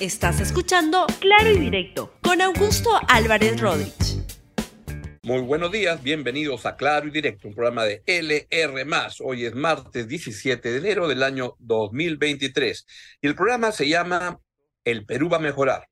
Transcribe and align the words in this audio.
Estás 0.00 0.38
escuchando 0.38 1.06
Claro 1.18 1.50
y 1.50 1.58
Directo 1.58 2.14
con 2.22 2.40
Augusto 2.40 2.88
Álvarez 3.08 3.60
Rodríguez. 3.60 4.22
Muy 5.24 5.40
buenos 5.40 5.72
días, 5.72 6.00
bienvenidos 6.04 6.66
a 6.66 6.76
Claro 6.76 7.08
y 7.08 7.10
Directo, 7.10 7.48
un 7.48 7.54
programa 7.54 7.82
de 7.84 8.04
LR. 8.06 8.86
Hoy 9.24 9.46
es 9.46 9.56
martes 9.56 10.06
17 10.06 10.70
de 10.70 10.78
enero 10.78 11.08
del 11.08 11.24
año 11.24 11.56
2023 11.58 12.86
y 13.22 13.26
el 13.26 13.34
programa 13.34 13.72
se 13.72 13.88
llama 13.88 14.38
El 14.84 15.04
Perú 15.04 15.30
va 15.30 15.38
a 15.38 15.40
mejorar, 15.40 15.88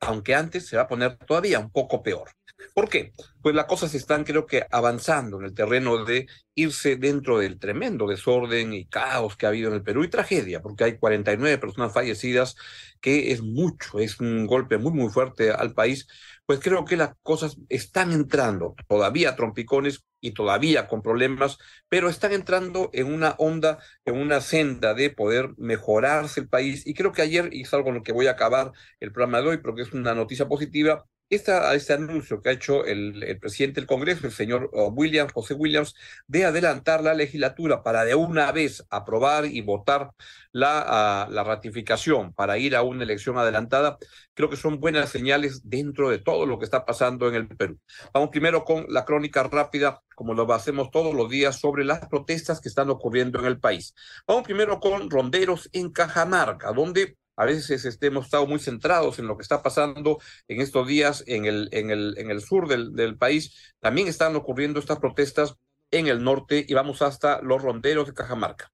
aunque 0.00 0.34
antes 0.34 0.66
se 0.66 0.78
va 0.78 0.84
a 0.84 0.88
poner 0.88 1.18
todavía 1.18 1.58
un 1.58 1.70
poco 1.70 2.02
peor. 2.02 2.30
¿Por 2.74 2.88
qué? 2.88 3.12
Pues 3.42 3.54
las 3.54 3.66
cosas 3.66 3.94
están, 3.94 4.24
creo 4.24 4.46
que, 4.46 4.64
avanzando 4.70 5.38
en 5.38 5.46
el 5.46 5.54
terreno 5.54 6.04
de 6.04 6.26
irse 6.54 6.96
dentro 6.96 7.38
del 7.38 7.58
tremendo 7.58 8.06
desorden 8.06 8.72
y 8.74 8.86
caos 8.86 9.36
que 9.36 9.46
ha 9.46 9.48
habido 9.50 9.68
en 9.68 9.76
el 9.76 9.82
Perú 9.82 10.04
y 10.04 10.08
tragedia, 10.08 10.60
porque 10.62 10.84
hay 10.84 10.98
49 10.98 11.58
personas 11.58 11.92
fallecidas, 11.92 12.56
que 13.00 13.32
es 13.32 13.42
mucho, 13.42 13.98
es 13.98 14.20
un 14.20 14.46
golpe 14.46 14.78
muy, 14.78 14.92
muy 14.92 15.10
fuerte 15.10 15.50
al 15.50 15.74
país. 15.74 16.06
Pues 16.46 16.60
creo 16.60 16.84
que 16.84 16.96
las 16.96 17.14
cosas 17.22 17.56
están 17.68 18.12
entrando, 18.12 18.74
todavía 18.88 19.36
trompicones 19.36 20.04
y 20.20 20.32
todavía 20.32 20.86
con 20.88 21.00
problemas, 21.02 21.58
pero 21.88 22.08
están 22.08 22.32
entrando 22.32 22.90
en 22.92 23.12
una 23.12 23.34
onda, 23.38 23.78
en 24.04 24.16
una 24.16 24.40
senda 24.40 24.94
de 24.94 25.10
poder 25.10 25.50
mejorarse 25.58 26.40
el 26.40 26.48
país. 26.48 26.86
Y 26.86 26.94
creo 26.94 27.12
que 27.12 27.22
ayer, 27.22 27.48
y 27.52 27.62
es 27.62 27.72
algo 27.72 27.86
con 27.86 27.94
lo 27.94 28.02
que 28.02 28.12
voy 28.12 28.26
a 28.26 28.32
acabar 28.32 28.72
el 29.00 29.12
programa 29.12 29.40
de 29.40 29.48
hoy, 29.48 29.58
porque 29.58 29.82
es 29.82 29.92
una 29.92 30.14
noticia 30.14 30.48
positiva, 30.48 31.06
este 31.30 31.92
anuncio 31.92 32.42
que 32.42 32.48
ha 32.48 32.52
hecho 32.52 32.84
el, 32.84 33.38
presidente 33.40 33.80
del 33.80 33.86
Congreso, 33.86 34.26
el 34.26 34.32
señor 34.32 34.68
oh, 34.72 34.88
Williams, 34.88 35.32
José 35.32 35.54
Williams, 35.54 35.94
de 36.26 36.44
adelantar 36.44 37.02
la 37.02 37.14
legislatura 37.14 37.82
para 37.82 38.04
de 38.04 38.16
una 38.16 38.50
vez 38.52 38.84
aprobar 38.90 39.46
y 39.46 39.60
votar 39.60 40.10
la, 40.52 40.84
ah, 40.86 41.28
la 41.30 41.44
ratificación 41.44 42.34
para 42.34 42.58
ir 42.58 42.74
a 42.74 42.82
una 42.82 43.04
elección 43.04 43.38
adelantada, 43.38 43.98
creo 44.34 44.50
que 44.50 44.56
son 44.56 44.80
buenas 44.80 45.10
señales 45.10 45.68
dentro 45.68 46.10
de 46.10 46.18
todo 46.18 46.46
lo 46.46 46.58
que 46.58 46.64
está 46.64 46.84
pasando 46.84 47.28
en 47.28 47.36
el 47.36 47.48
Perú. 47.48 47.78
Vamos 48.12 48.30
primero 48.30 48.64
con 48.64 48.86
la 48.88 49.04
crónica 49.04 49.44
rápida, 49.44 50.02
como 50.16 50.34
lo 50.34 50.52
hacemos 50.52 50.90
todos 50.90 51.14
los 51.14 51.30
días, 51.30 51.60
sobre 51.60 51.84
las 51.84 52.08
protestas 52.08 52.60
que 52.60 52.68
están 52.68 52.90
ocurriendo 52.90 53.38
en 53.38 53.46
el 53.46 53.60
país. 53.60 53.94
Vamos 54.26 54.42
primero 54.42 54.80
con 54.80 55.08
ronderos 55.08 55.68
en 55.72 55.90
Cajamarca, 55.90 56.72
donde 56.72 57.16
a 57.40 57.46
veces 57.46 57.86
este, 57.86 58.08
hemos 58.08 58.26
estado 58.26 58.46
muy 58.46 58.58
centrados 58.58 59.18
en 59.18 59.26
lo 59.26 59.38
que 59.38 59.42
está 59.42 59.62
pasando 59.62 60.18
en 60.46 60.60
estos 60.60 60.86
días 60.86 61.24
en 61.26 61.46
el, 61.46 61.70
en 61.72 61.88
el, 61.88 62.14
en 62.18 62.30
el 62.30 62.42
sur 62.42 62.68
del, 62.68 62.92
del 62.94 63.16
país. 63.16 63.74
También 63.80 64.08
están 64.08 64.36
ocurriendo 64.36 64.78
estas 64.78 64.98
protestas 64.98 65.54
en 65.90 66.06
el 66.06 66.22
norte 66.22 66.66
y 66.68 66.74
vamos 66.74 67.00
hasta 67.00 67.40
los 67.40 67.62
ronderos 67.62 68.08
de 68.08 68.12
Cajamarca. 68.12 68.70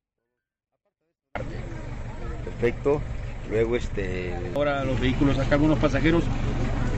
Perfecto. 2.44 3.00
Luego 3.50 3.76
este. 3.76 4.34
Ahora 4.56 4.84
los 4.84 4.98
vehículos, 4.98 5.38
acá 5.38 5.54
algunos 5.54 5.78
pasajeros 5.78 6.24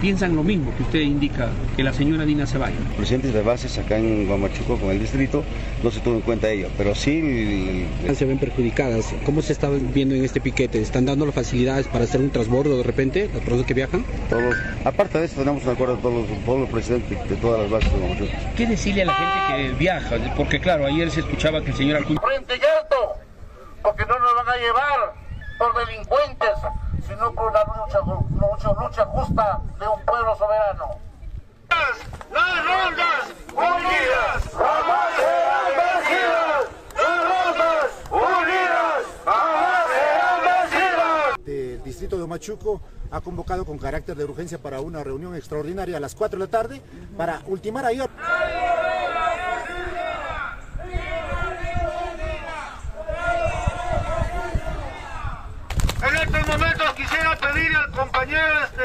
piensan 0.01 0.37
lo 0.37 0.43
mismo 0.43 0.75
que 0.77 0.83
usted 0.83 1.01
indica, 1.01 1.49
que 1.77 1.83
la 1.83 1.93
señora 1.93 2.25
Dina 2.25 2.47
se 2.47 2.59
vaya. 2.59 2.77
Presidentes 2.97 3.33
de 3.33 3.43
bases 3.43 3.79
acá 3.79 3.97
en 3.97 4.27
Guamachuco 4.27 4.77
con 4.77 4.91
el 4.91 5.01
distrito 5.01 5.45
no 5.83 5.91
se 5.91 6.01
tuvo 6.01 6.17
en 6.17 6.21
cuenta 6.23 6.49
ello, 6.49 6.69
pero 6.77 6.95
sí... 6.95 7.87
Se 8.15 8.25
ven 8.25 8.39
perjudicadas. 8.39 9.15
¿Cómo 9.25 9.43
se 9.43 9.53
está 9.53 9.69
viendo 9.69 10.15
en 10.15 10.25
este 10.25 10.41
piquete? 10.41 10.81
¿Están 10.81 11.07
dando 11.07 11.27
las 11.27 11.35
facilidades 11.35 11.87
para 11.89 12.05
hacer 12.05 12.21
un 12.21 12.31
transbordo 12.31 12.77
de 12.79 12.83
repente, 12.83 13.29
las 13.33 13.43
personas 13.43 13.67
que 13.67 13.75
viajan? 13.75 14.05
Todos. 14.29 14.57
Aparte 14.85 15.19
de 15.19 15.27
eso, 15.27 15.37
tenemos 15.37 15.65
un 15.65 15.71
acuerdo 15.71 15.97
de 15.97 16.03
todos, 16.03 16.27
todos 16.45 16.61
los 16.61 16.69
presidentes 16.71 17.29
de 17.29 17.37
todas 17.37 17.63
las 17.63 17.71
bases 17.71 17.93
de 17.93 17.99
Guamachuco. 17.99 18.33
¿Qué 18.57 18.67
decirle 18.67 19.03
a 19.03 19.07
la 19.07 19.15
gente 19.15 19.69
que 19.69 19.79
viaja? 19.79 20.17
Porque 20.37 20.61
claro, 20.61 20.87
ayer 20.87 21.11
se 21.11 21.21
escuchaba 21.21 21.63
que 21.63 21.71
el 21.71 21.77
señor. 21.77 22.05
Frente 22.05 22.55
alto, 22.55 23.17
porque 23.83 24.05
no 24.07 24.19
nos 24.19 24.35
van 24.35 24.49
a 24.49 24.57
llevar 24.57 25.15
por 25.59 25.87
delincuentes 25.87 26.51
sino 27.09 27.33
por 27.33 27.51
una 27.51 27.65
lucha, 27.65 28.01
lucha, 28.01 28.73
lucha 28.81 29.05
justa 29.07 29.61
de 29.81 29.89
un 29.89 30.05
pueblo 30.05 30.37
soberano. 30.37 30.99
Las 32.31 32.65
rondas 32.65 33.33
unidas 33.55 34.53
jamás 34.53 35.15
serán 35.17 35.67
vencidas. 35.79 36.65
Las 36.97 37.21
rondas 37.25 37.87
unidas 38.11 39.05
jamás 39.25 39.89
serán 39.89 40.41
vencidas. 40.45 41.39
El 41.47 41.83
distrito 41.83 42.19
de 42.19 42.27
Machuco 42.27 42.81
ha 43.11 43.21
convocado 43.23 43.65
con 43.65 43.79
carácter 43.79 44.15
de 44.17 44.25
urgencia 44.25 44.59
para 44.59 44.81
una 44.81 45.03
reunión 45.03 45.35
extraordinaria 45.35 45.97
a 45.97 46.01
las 46.01 46.15
4 46.15 46.39
de 46.39 46.45
la 46.45 46.51
tarde 46.51 46.83
para 47.17 47.41
ultimar 47.47 47.87
ayer. 47.87 48.11
Compañero 57.99 58.63
este, 58.65 58.85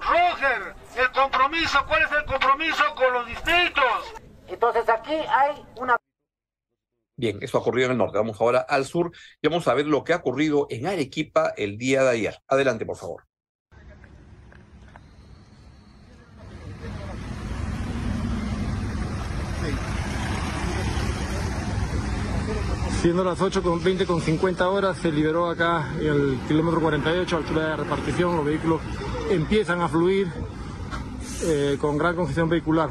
Roger, 0.00 0.74
el 0.96 1.12
compromiso, 1.12 1.78
¿cuál 1.86 2.02
es 2.02 2.12
el 2.12 2.24
compromiso 2.24 2.82
con 2.96 3.12
los 3.12 3.26
distritos? 3.26 4.14
Entonces 4.46 4.88
aquí 4.88 5.12
hay 5.12 5.62
una... 5.76 5.96
Bien, 7.16 7.38
eso 7.42 7.58
ha 7.58 7.60
ocurrido 7.60 7.86
en 7.86 7.92
el 7.92 7.98
norte. 7.98 8.16
Vamos 8.16 8.40
ahora 8.40 8.60
al 8.60 8.86
sur 8.86 9.12
y 9.42 9.48
vamos 9.48 9.68
a 9.68 9.74
ver 9.74 9.86
lo 9.86 10.04
que 10.04 10.14
ha 10.14 10.16
ocurrido 10.16 10.66
en 10.70 10.86
Arequipa 10.86 11.52
el 11.56 11.76
día 11.76 12.02
de 12.02 12.10
ayer. 12.10 12.38
Adelante, 12.48 12.86
por 12.86 12.96
favor. 12.96 13.27
Siendo 23.00 23.22
las 23.22 23.40
8 23.40 23.62
con 23.62 23.82
20 23.82 24.06
con 24.06 24.20
50 24.20 24.68
horas, 24.68 24.98
se 24.98 25.12
liberó 25.12 25.48
acá 25.48 25.88
el 26.00 26.36
kilómetro 26.48 26.80
48, 26.80 27.36
altura 27.36 27.68
de 27.68 27.76
repartición, 27.76 28.36
los 28.36 28.44
vehículos 28.44 28.80
empiezan 29.30 29.80
a 29.80 29.88
fluir 29.88 30.26
eh, 31.44 31.78
con 31.80 31.96
gran 31.96 32.16
congestión 32.16 32.48
vehicular. 32.48 32.90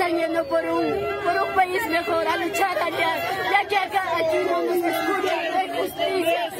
Están 0.00 0.16
yendo 0.16 0.42
por 0.44 0.64
un, 0.64 0.94
por 1.22 1.42
un 1.46 1.54
país 1.54 1.86
mejor 1.90 2.26
a 2.26 2.36
luchar 2.38 2.74
allá, 2.78 3.16
ya 3.52 3.68
que 3.68 3.76
acá 3.76 4.02
aquí 4.16 4.38
no 4.50 4.62
nos 4.62 4.76
escuchan, 4.76 5.68
de 5.68 5.78
justicia. 5.78 6.50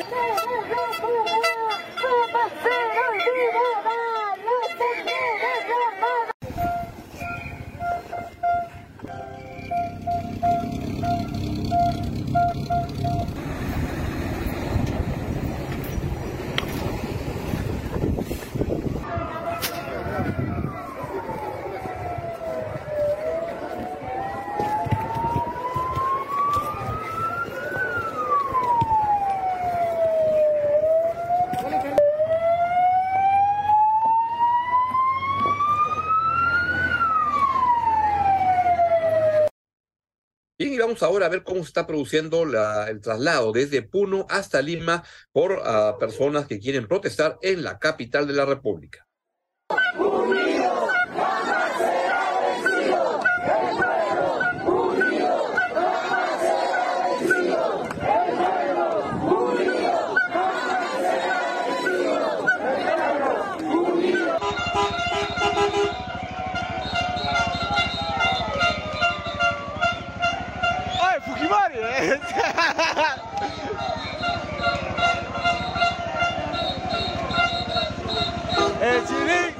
Ahora 41.03 41.27
a 41.27 41.29
ver 41.29 41.43
cómo 41.43 41.61
se 41.61 41.69
está 41.69 41.87
produciendo 41.87 42.43
el 42.43 43.01
traslado 43.01 43.53
desde 43.53 43.83
Puno 43.83 44.27
hasta 44.29 44.63
Lima 44.63 45.03
por 45.33 45.61
ah, 45.65 45.97
personas 45.99 46.47
que 46.47 46.59
quieren 46.59 46.87
protestar 46.87 47.39
en 47.43 47.63
la 47.63 47.79
capital 47.79 48.27
de 48.27 48.35
la 48.35 48.45
República. 48.45 49.07
vez. 72.01 72.21
El 78.81 79.07
chilín. 79.07 79.55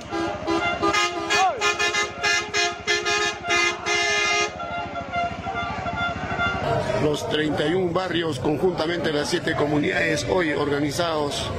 Los 7.05 7.29
31 7.29 7.93
barrios, 7.93 8.39
conjuntamente 8.39 9.13
las 9.13 9.29
7 9.29 9.55
comunidades, 9.57 10.27
hoy 10.29 10.53
organizados, 10.53 11.51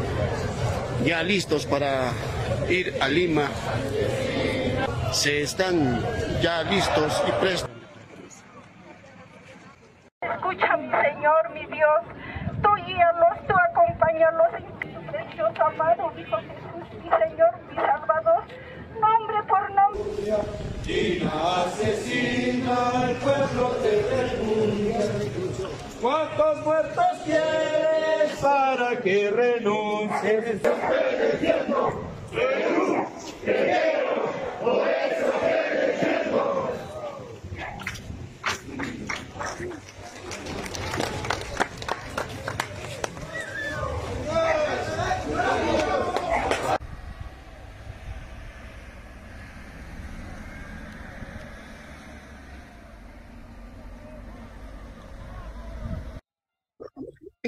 ya 1.05 1.23
listos 1.23 1.65
para 1.65 2.11
ir 2.69 2.95
a 2.99 3.07
Lima. 3.07 3.49
Se 5.13 5.41
están 5.41 6.03
ya 6.41 6.63
listos 6.63 7.21
y 7.27 7.31
prestos. 7.41 7.70
Para 28.41 28.97
que 28.97 29.29
renuncies? 29.29 30.61
Perú, 32.31 34.10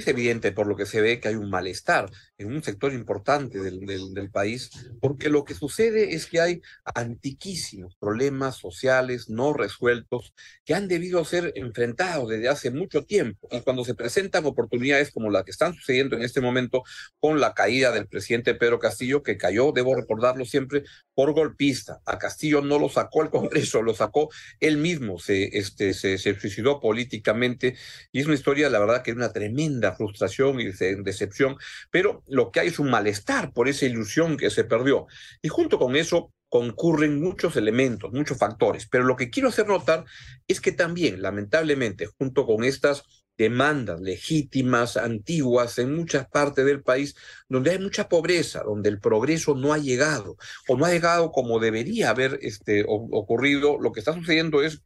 Es 0.04 0.10
evidente 0.10 0.52
por 0.52 0.68
lo 0.68 0.76
que 0.76 0.86
se 0.86 1.00
ve 1.00 1.22
que 1.22 1.30
hay 1.30 1.36
un 1.36 1.50
malestar 1.50 2.12
en 2.38 2.54
un 2.54 2.62
sector 2.62 2.92
importante 2.92 3.60
del, 3.60 3.86
del, 3.86 4.32
país, 4.32 4.70
porque 5.00 5.30
lo 5.30 5.46
que 5.46 5.54
sucede 5.54 6.14
es 6.14 6.26
que 6.26 6.42
hay 6.42 6.62
antiquísimos 6.94 7.96
problemas 7.96 8.58
sociales 8.58 9.30
no 9.30 9.54
resueltos 9.54 10.34
que 10.66 10.74
han 10.74 10.90
debido 10.90 11.24
ser 11.24 11.54
enfrentados 11.56 12.28
desde 12.28 12.50
hace 12.50 12.70
mucho 12.70 13.06
tiempo. 13.06 13.48
Y 13.52 13.62
cuando 13.62 13.86
se 13.86 13.96
presentan 13.96 14.46
oportunidades 14.46 15.12
como 15.12 15.30
la 15.30 15.46
que 15.46 15.52
están 15.52 15.74
sucediendo 15.74 16.18
en 16.18 16.24
este 16.24 16.42
momento 16.42 16.84
con 17.20 17.40
la 17.40 17.54
caída 17.54 17.92
del 17.92 18.08
presidente 18.08 18.56
Pedro 18.56 18.80
Castillo, 18.80 19.24
que 19.24 19.38
cayó, 19.38 19.72
debo 19.72 19.96
recordarlo 19.96 20.44
siempre, 20.44 20.84
por 21.14 21.32
golpista. 21.34 22.02
A 22.06 22.18
Castillo 22.18 22.62
no 22.62 22.78
lo 22.78 22.90
sacó 22.90 23.22
el 23.22 23.30
Congreso, 23.30 23.82
lo 23.82 23.94
sacó 23.94 24.30
él 24.60 24.78
mismo, 24.78 25.18
se, 25.18 25.58
este, 25.58 25.94
se, 25.94 26.18
se 26.18 26.38
suicidó 26.38 26.82
políticamente. 26.82 27.78
Y 28.12 28.20
es 28.20 28.26
una 28.26 28.36
historia, 28.36 28.70
la 28.70 28.80
verdad, 28.80 29.02
que 29.02 29.12
es 29.12 29.18
una 29.18 29.32
tremenda 29.32 29.93
frustración 29.96 30.60
y 30.60 30.66
decepción, 31.04 31.58
pero 31.92 32.24
lo 32.28 32.52
que 32.52 32.62
hay 32.62 32.68
es 32.68 32.80
un 32.80 32.90
malestar 32.90 33.54
por 33.54 33.68
esa 33.68 33.86
ilusión 33.86 34.38
que 34.38 34.50
se 34.50 34.64
perdió. 34.64 35.08
Y 35.42 35.50
junto 35.50 35.80
con 35.80 35.96
eso 35.96 36.32
concurren 36.54 37.20
muchos 37.20 37.56
elementos, 37.56 38.14
muchos 38.14 38.38
factores, 38.38 38.88
pero 38.88 39.06
lo 39.06 39.16
que 39.16 39.32
quiero 39.32 39.50
hacer 39.50 39.66
notar 39.66 40.06
es 40.48 40.62
que 40.62 40.72
también, 40.72 41.20
lamentablemente, 41.22 42.06
junto 42.06 42.46
con 42.46 42.64
estas 42.64 43.04
demandas 43.38 44.00
legítimas, 44.02 44.96
antiguas, 44.96 45.80
en 45.80 45.96
muchas 45.96 46.28
partes 46.28 46.64
del 46.64 46.84
país, 46.84 47.16
donde 47.50 47.72
hay 47.72 47.80
mucha 47.80 48.08
pobreza, 48.08 48.62
donde 48.64 48.90
el 48.90 49.00
progreso 49.00 49.56
no 49.56 49.74
ha 49.74 49.80
llegado, 49.80 50.38
o 50.68 50.78
no 50.78 50.86
ha 50.86 50.92
llegado 50.92 51.32
como 51.32 51.60
debería 51.60 52.12
haber 52.12 52.38
este, 52.44 52.86
ocurrido, 52.88 53.80
lo 53.80 53.92
que 53.92 54.02
está 54.02 54.14
sucediendo 54.14 54.62
es 54.62 54.84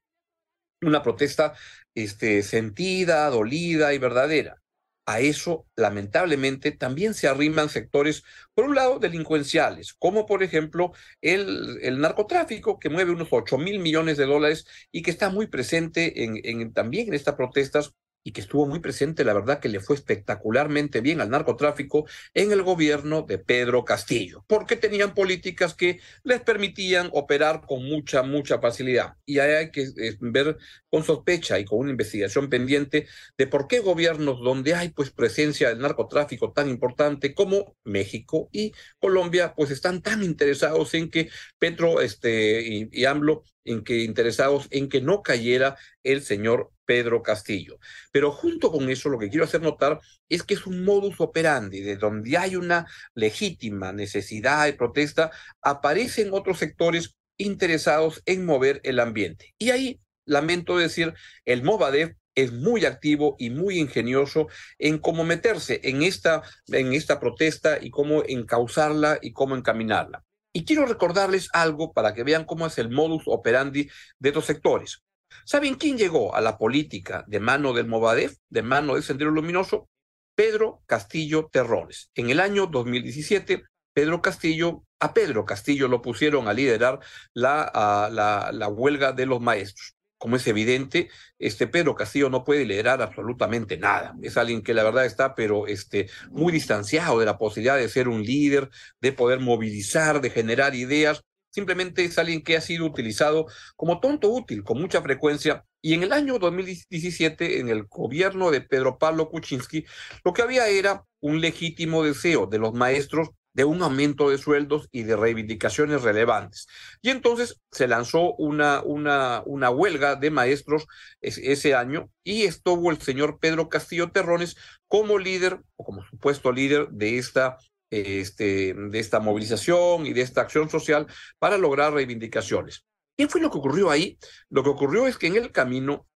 una 0.81 1.04
protesta 1.04 1.54
este, 1.95 2.44
sentida, 2.44 3.30
dolida 3.30 3.94
y 3.94 3.98
verdadera 3.98 4.62
a 5.07 5.21
eso, 5.21 5.65
lamentablemente, 5.77 6.71
también 6.71 7.13
se 7.13 7.27
arriman 7.30 7.69
sectores, 7.69 8.24
por 8.54 8.65
un 8.65 8.75
lado, 8.75 9.00
delincuenciales, 9.00 9.94
como 9.94 10.25
por 10.25 10.44
ejemplo 10.44 10.92
el, 11.21 11.80
el 11.81 12.00
narcotráfico, 12.01 12.77
que 12.77 12.89
mueve 12.89 13.12
unos 13.13 13.30
8 13.31 13.57
mil 13.57 13.80
millones 13.80 14.18
de 14.18 14.25
dólares 14.25 14.68
y 14.92 15.01
que 15.04 15.12
está 15.12 15.30
muy 15.30 15.48
presente 15.48 16.25
en, 16.25 16.42
en, 16.44 16.74
también 16.74 17.07
en 17.07 17.13
estas 17.13 17.36
protestas 17.36 17.94
y 18.27 18.31
que 18.33 18.41
estuvo 18.41 18.68
muy 18.68 18.79
presente, 18.79 19.24
la 19.24 19.33
verdad 19.33 19.62
que 19.62 19.69
le 19.69 19.79
fue 19.79 19.95
espectacularmente 19.95 21.00
bien 21.00 21.21
al 21.21 21.29
narcotráfico 21.29 22.06
en 22.33 22.51
el 22.51 22.62
gobierno 22.62 23.21
de 23.21 23.38
Pedro 23.38 23.85
Castillo, 23.85 24.44
porque 24.47 24.75
tenían 24.75 25.13
políticas 25.13 25.74
que 25.74 26.01
les 26.24 26.41
permitían 26.41 27.09
operar 27.13 27.62
con 27.65 27.85
mucha, 27.85 28.24
mucha 28.24 28.59
facilidad. 28.59 29.13
Y 29.25 29.39
ahí 29.39 29.51
hay 29.51 29.71
que 29.71 29.83
eh, 29.83 30.18
ver 30.19 30.57
con 30.89 31.06
sospecha 31.06 31.57
y 31.57 31.63
con 31.63 31.79
una 31.79 31.91
investigación 31.91 32.50
pendiente 32.50 33.07
de 33.38 33.47
por 33.47 33.69
qué 33.69 33.79
gobiernos 33.79 34.41
donde 34.41 34.75
hay 34.75 34.89
pues 34.89 35.09
presencia 35.09 35.69
del 35.69 35.80
narcotráfico 35.80 36.51
tan 36.51 36.68
importante 36.68 37.33
como 37.33 37.77
México 37.85 38.50
y 38.51 38.73
Colombia, 39.00 39.53
pues 39.56 39.71
están 39.71 40.01
tan 40.01 40.21
interesados 40.21 40.94
en 40.95 41.09
que 41.09 41.30
Petro 41.59 42.01
este, 42.01 42.62
y, 42.62 42.89
y 42.91 43.06
AMLO 43.06 43.44
en 43.63 43.85
que 43.85 44.03
interesados 44.03 44.68
en 44.71 44.89
que 44.89 45.00
no 45.00 45.21
cayera 45.21 45.77
el 46.03 46.21
señor 46.21 46.71
Pedro 46.88 47.22
Castillo. 47.22 47.78
Pero 48.12 48.31
junto 48.31 48.72
con 48.72 48.89
eso, 48.89 49.10
lo 49.10 49.19
que 49.19 49.30
quiero 49.30 49.44
hacer 49.45 49.62
notar 49.62 50.00
es 50.30 50.42
que 50.42 50.56
es 50.56 50.66
un 50.66 50.84
modus 50.84 51.19
operandi, 51.19 51.81
de 51.81 51.98
donde 51.98 52.36
hay 52.38 52.56
una 52.56 52.88
legítima 53.13 53.92
necesidad 53.92 54.66
de 54.66 54.74
protesta, 54.74 55.30
aparecen 55.62 56.34
otros 56.34 56.57
sectores 56.57 57.16
interesados 57.38 58.24
en 58.25 58.45
mover 58.45 58.81
el 58.84 59.00
ambiente. 59.00 59.54
Y 59.60 59.69
ahí, 59.69 60.00
lamento 60.25 60.78
decir, 60.78 61.13
el 61.45 61.62
Movadef 61.62 62.16
es 62.34 62.54
muy 62.54 62.86
activo 62.86 63.36
y 63.38 63.50
muy 63.50 63.80
ingenioso 63.80 64.48
en 64.78 65.00
cómo 65.00 65.24
meterse 65.24 65.81
en 65.83 66.04
esta, 66.04 66.44
en 66.68 66.94
esta 66.94 67.19
protesta 67.19 67.80
y 67.81 67.90
cómo 67.90 68.24
encauzarla 68.25 69.19
y 69.22 69.33
cómo 69.33 69.56
encaminarla. 69.56 70.24
Y 70.54 70.63
quiero 70.63 70.86
recordarles 70.86 71.50
algo 71.54 71.94
para 71.94 72.13
que 72.13 72.24
vean 72.24 72.45
cómo 72.45 72.66
es 72.66 72.78
el 72.78 72.90
modus 72.90 73.24
operandi 73.25 73.90
de 74.19 74.30
estos 74.30 74.45
sectores. 74.45 75.04
¿Saben 75.45 75.75
quién 75.75 75.98
llegó 75.98 76.36
a 76.36 76.42
la 76.42 76.57
política 76.57 77.24
de 77.28 77.39
mano 77.39 77.74
del 77.74 77.88
Movadef, 77.88 78.38
de 78.50 78.62
mano 78.62 78.95
del 78.95 79.04
Sendero 79.04 79.31
Luminoso? 79.31 79.89
Pedro 80.36 80.84
Castillo 80.86 81.50
Terrones. 81.51 82.12
En 82.13 82.30
el 82.30 82.39
año 82.39 82.68
2017, 82.68 83.63
Pedro 83.94 84.22
Castillo, 84.22 84.84
a 85.00 85.13
Pedro 85.13 85.45
Castillo 85.45 85.88
lo 85.88 86.01
pusieron 86.01 86.48
a 86.48 86.54
liderar 86.54 87.00
la, 87.34 87.72
la, 88.12 88.51
la 88.51 88.68
huelga 88.68 89.13
de 89.13 89.25
los 89.25 89.42
maestros 89.42 89.98
como 90.18 90.36
es 90.36 90.48
evidente, 90.48 91.10
este 91.38 91.68
Pedro 91.68 91.95
Castillo 91.95 92.30
no 92.30 92.44
puede 92.44 92.66
liderar 92.66 93.01
absolutamente 93.01 93.78
nada. 93.78 94.16
Es 94.22 94.38
alguien 94.38 94.63
que 94.63 94.74
la 94.74 94.83
verdad 94.83 95.06
está, 95.06 95.36
pero 95.36 95.68
este, 95.68 96.10
muy 96.31 96.51
distanciado 96.51 97.19
de 97.19 97.26
la 97.26 97.38
posibilidad 97.38 97.78
de 97.78 97.90
ser 97.90 98.07
un 98.07 98.23
líder, 98.23 98.69
de 99.00 99.11
poder 99.11 99.40
movilizar, 99.40 100.21
de 100.21 100.30
generar 100.30 100.76
ideas 100.76 101.23
simplemente 101.57 102.06
es 102.06 102.19
alguien 102.19 102.44
que 102.44 102.56
ha 102.56 102.61
sido 102.61 102.85
utilizado 102.85 103.47
como 103.76 103.99
tonto 103.99 104.30
útil 104.30 104.64
con 104.64 104.80
mucha 104.80 105.02
frecuencia. 105.02 105.66
Y 105.81 105.95
en 105.95 106.04
el 106.04 106.14
año 106.14 106.37
2017, 106.37 107.59
en 107.59 107.69
el 107.69 107.85
gobierno 107.85 108.52
de 108.52 108.61
Pedro 108.61 108.99
Pablo 108.99 109.28
Kuczynski, 109.30 109.83
lo 110.23 110.33
que 110.33 110.44
había 110.44 110.68
era 110.68 111.04
un 111.19 111.42
legítimo 111.42 112.04
deseo 112.04 112.45
de 112.45 112.59
los 112.59 112.76
maestros 112.76 113.30
de 113.54 113.64
un 113.64 113.81
aumento 113.81 114.30
de 114.30 114.37
sueldos 114.37 114.87
y 114.92 115.02
de 115.02 115.16
reivindicaciones 115.16 116.04
relevantes. 116.04 116.68
Y 117.02 117.09
entonces 117.09 117.59
se 117.71 117.87
lanzó 117.87 118.35
una, 118.35 118.83
una, 118.83 119.42
una 119.47 119.71
huelga 119.71 120.16
de 120.16 120.30
maestros 120.30 120.85
ese 121.21 121.73
año 121.73 122.11
y 122.23 122.44
estuvo 122.44 122.92
el 122.92 123.02
señor 123.02 123.40
Pedro 123.40 123.68
Castillo 123.68 124.11
Terrones 124.11 124.57
como 124.87 125.18
líder 125.18 125.64
o 125.76 125.83
como 125.83 126.06
supuesto 126.06 126.52
líder 126.52 126.90
de 126.90 127.18
esta 127.18 127.57
este, 127.89 128.73
de 128.73 128.99
esta 128.99 129.19
movilización 129.19 130.06
y 130.06 130.13
de 130.13 130.21
esta 130.21 130.41
acción 130.41 130.69
social 130.69 131.07
para 131.39 131.57
lograr 131.57 131.94
reivindicaciones. 131.94 132.85
¿Qué 133.17 133.27
fue 133.27 133.41
lo 133.41 133.49
que 133.49 133.57
ocurrió 133.57 133.89
ahí? 133.89 134.17
Lo 134.49 134.63
que 134.63 134.69
ocurrió 134.69 135.07
es 135.07 135.17
que 135.17 135.27
en 135.27 135.37
el 135.37 135.51
camino 135.51 136.07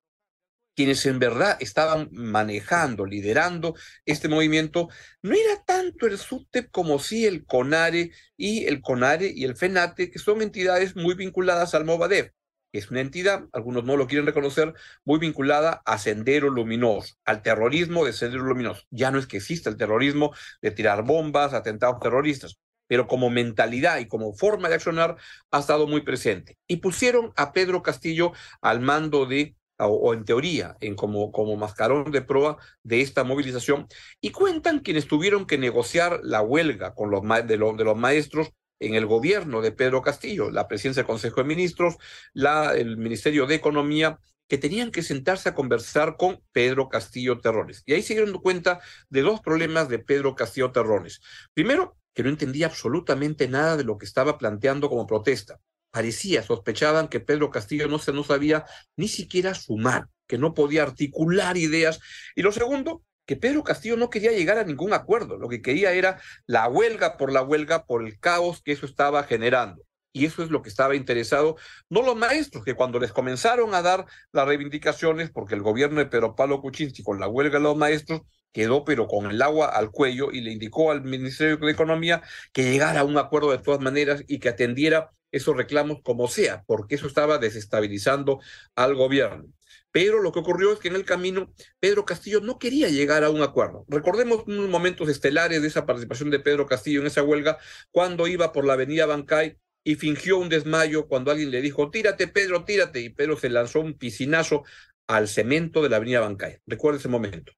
quienes 0.76 1.04
en 1.04 1.18
verdad 1.18 1.58
estaban 1.60 2.08
manejando, 2.12 3.04
liderando 3.04 3.74
este 4.06 4.28
movimiento, 4.28 4.88
no 5.20 5.34
era 5.34 5.62
tanto 5.64 6.06
el 6.06 6.16
SUTEP 6.16 6.70
como 6.70 6.98
sí 6.98 7.26
el 7.26 7.44
CONARE 7.44 8.12
y 8.36 8.64
el 8.64 8.80
CONARE 8.80 9.30
y 9.34 9.44
el 9.44 9.56
FENATE, 9.56 10.10
que 10.10 10.18
son 10.18 10.40
entidades 10.40 10.96
muy 10.96 11.14
vinculadas 11.14 11.74
al 11.74 11.84
MOVADEF 11.84 12.30
es 12.72 12.90
una 12.90 13.00
entidad, 13.00 13.44
algunos 13.52 13.84
no 13.84 13.96
lo 13.96 14.06
quieren 14.06 14.26
reconocer, 14.26 14.74
muy 15.04 15.18
vinculada 15.18 15.82
a 15.84 15.98
Sendero 15.98 16.50
Luminoso, 16.50 17.14
al 17.24 17.42
terrorismo 17.42 18.04
de 18.04 18.12
Sendero 18.12 18.44
Luminoso. 18.44 18.82
Ya 18.90 19.10
no 19.10 19.18
es 19.18 19.26
que 19.26 19.38
exista 19.38 19.70
el 19.70 19.76
terrorismo 19.76 20.32
de 20.62 20.70
tirar 20.70 21.04
bombas, 21.04 21.52
atentados 21.52 22.00
terroristas, 22.00 22.58
pero 22.86 23.06
como 23.06 23.30
mentalidad 23.30 23.98
y 23.98 24.08
como 24.08 24.34
forma 24.34 24.68
de 24.68 24.76
accionar 24.76 25.16
ha 25.50 25.58
estado 25.58 25.86
muy 25.86 26.02
presente. 26.02 26.58
Y 26.66 26.76
pusieron 26.76 27.32
a 27.36 27.52
Pedro 27.52 27.82
Castillo 27.82 28.32
al 28.60 28.80
mando 28.80 29.26
de 29.26 29.56
o, 29.82 30.12
en 30.12 30.24
teoría, 30.24 30.76
en 30.80 30.94
como, 30.94 31.32
como 31.32 31.56
mascarón 31.56 32.10
de 32.10 32.20
proa 32.20 32.58
de 32.82 33.00
esta 33.00 33.24
movilización, 33.24 33.86
y 34.20 34.30
cuentan 34.30 34.80
quienes 34.80 35.08
tuvieron 35.08 35.46
que 35.46 35.56
negociar 35.58 36.20
la 36.22 36.42
huelga 36.42 36.94
con 36.94 37.10
los 37.10 37.22
de, 37.22 37.42
de 37.46 37.56
los 37.56 37.96
maestros 37.96 38.52
en 38.80 38.94
el 38.94 39.06
gobierno 39.06 39.60
de 39.60 39.72
Pedro 39.72 40.02
Castillo, 40.02 40.50
la 40.50 40.66
presidencia 40.66 41.02
del 41.02 41.06
Consejo 41.06 41.42
de 41.42 41.48
Ministros, 41.48 41.96
la, 42.32 42.74
el 42.74 42.96
Ministerio 42.96 43.46
de 43.46 43.54
Economía 43.54 44.18
que 44.48 44.58
tenían 44.58 44.90
que 44.90 45.02
sentarse 45.02 45.48
a 45.48 45.54
conversar 45.54 46.16
con 46.16 46.42
Pedro 46.50 46.88
Castillo 46.88 47.38
Terrones. 47.38 47.84
Y 47.86 47.92
ahí 47.92 48.02
se 48.02 48.14
dieron 48.14 48.32
cuenta 48.42 48.80
de 49.08 49.22
dos 49.22 49.40
problemas 49.40 49.88
de 49.88 50.00
Pedro 50.00 50.34
Castillo 50.34 50.72
Terrones. 50.72 51.20
Primero, 51.54 51.96
que 52.14 52.24
no 52.24 52.30
entendía 52.30 52.66
absolutamente 52.66 53.46
nada 53.46 53.76
de 53.76 53.84
lo 53.84 53.96
que 53.96 54.06
estaba 54.06 54.38
planteando 54.38 54.88
como 54.88 55.06
protesta. 55.06 55.60
Parecía, 55.92 56.42
sospechaban 56.42 57.06
que 57.06 57.20
Pedro 57.20 57.50
Castillo 57.50 57.86
no, 57.86 58.00
se, 58.00 58.12
no 58.12 58.24
sabía 58.24 58.64
ni 58.96 59.06
siquiera 59.06 59.54
sumar, 59.54 60.08
que 60.26 60.36
no 60.36 60.52
podía 60.52 60.82
articular 60.82 61.56
ideas. 61.56 62.00
Y 62.34 62.42
lo 62.42 62.50
segundo, 62.50 63.04
que 63.30 63.36
Pedro 63.36 63.62
Castillo 63.62 63.96
no 63.96 64.10
quería 64.10 64.32
llegar 64.32 64.58
a 64.58 64.64
ningún 64.64 64.92
acuerdo, 64.92 65.38
lo 65.38 65.48
que 65.48 65.62
quería 65.62 65.92
era 65.92 66.20
la 66.46 66.66
huelga 66.66 67.16
por 67.16 67.30
la 67.30 67.42
huelga, 67.42 67.84
por 67.84 68.04
el 68.04 68.18
caos 68.18 68.60
que 68.60 68.72
eso 68.72 68.86
estaba 68.86 69.22
generando. 69.22 69.84
Y 70.12 70.26
eso 70.26 70.42
es 70.42 70.50
lo 70.50 70.62
que 70.62 70.68
estaba 70.68 70.96
interesado, 70.96 71.54
no 71.88 72.02
los 72.02 72.16
maestros, 72.16 72.64
que 72.64 72.74
cuando 72.74 72.98
les 72.98 73.12
comenzaron 73.12 73.72
a 73.72 73.82
dar 73.82 74.04
las 74.32 74.48
reivindicaciones, 74.48 75.30
porque 75.30 75.54
el 75.54 75.62
gobierno 75.62 76.00
de 76.00 76.06
Pedro 76.06 76.34
Pablo 76.34 76.60
Kuczynski 76.60 77.04
con 77.04 77.20
la 77.20 77.28
huelga 77.28 77.58
de 77.58 77.62
los 77.62 77.76
maestros 77.76 78.22
quedó 78.52 78.84
pero 78.84 79.06
con 79.06 79.30
el 79.30 79.40
agua 79.42 79.66
al 79.66 79.92
cuello 79.92 80.32
y 80.32 80.40
le 80.40 80.50
indicó 80.50 80.90
al 80.90 81.04
Ministerio 81.04 81.56
de 81.56 81.70
Economía 81.70 82.22
que 82.52 82.64
llegara 82.64 82.98
a 82.98 83.04
un 83.04 83.16
acuerdo 83.16 83.52
de 83.52 83.58
todas 83.58 83.80
maneras 83.80 84.24
y 84.26 84.40
que 84.40 84.48
atendiera 84.48 85.12
esos 85.30 85.56
reclamos 85.56 85.98
como 86.02 86.26
sea, 86.26 86.64
porque 86.66 86.96
eso 86.96 87.06
estaba 87.06 87.38
desestabilizando 87.38 88.40
al 88.74 88.96
gobierno. 88.96 89.44
Pero 89.92 90.20
lo 90.20 90.32
que 90.32 90.38
ocurrió 90.38 90.72
es 90.72 90.78
que 90.78 90.88
en 90.88 90.94
el 90.94 91.04
camino 91.04 91.52
Pedro 91.80 92.04
Castillo 92.04 92.40
no 92.40 92.58
quería 92.58 92.88
llegar 92.88 93.24
a 93.24 93.30
un 93.30 93.42
acuerdo. 93.42 93.84
Recordemos 93.88 94.44
unos 94.46 94.68
momentos 94.68 95.08
estelares 95.08 95.62
de 95.62 95.68
esa 95.68 95.86
participación 95.86 96.30
de 96.30 96.38
Pedro 96.38 96.66
Castillo 96.66 97.00
en 97.00 97.06
esa 97.06 97.22
huelga, 97.22 97.58
cuando 97.90 98.26
iba 98.28 98.52
por 98.52 98.64
la 98.64 98.74
avenida 98.74 99.06
Bancay 99.06 99.56
y 99.82 99.94
fingió 99.96 100.38
un 100.38 100.48
desmayo 100.48 101.08
cuando 101.08 101.30
alguien 101.30 101.50
le 101.50 101.62
dijo, 101.62 101.90
tírate 101.90 102.28
Pedro, 102.28 102.64
tírate, 102.64 103.00
y 103.00 103.08
Pedro 103.08 103.36
se 103.36 103.48
lanzó 103.48 103.80
un 103.80 103.94
piscinazo 103.94 104.64
al 105.08 105.26
cemento 105.26 105.82
de 105.82 105.88
la 105.88 105.96
avenida 105.96 106.20
Bancay. 106.20 106.58
Recuerda 106.66 107.00
ese 107.00 107.08
momento. 107.08 107.52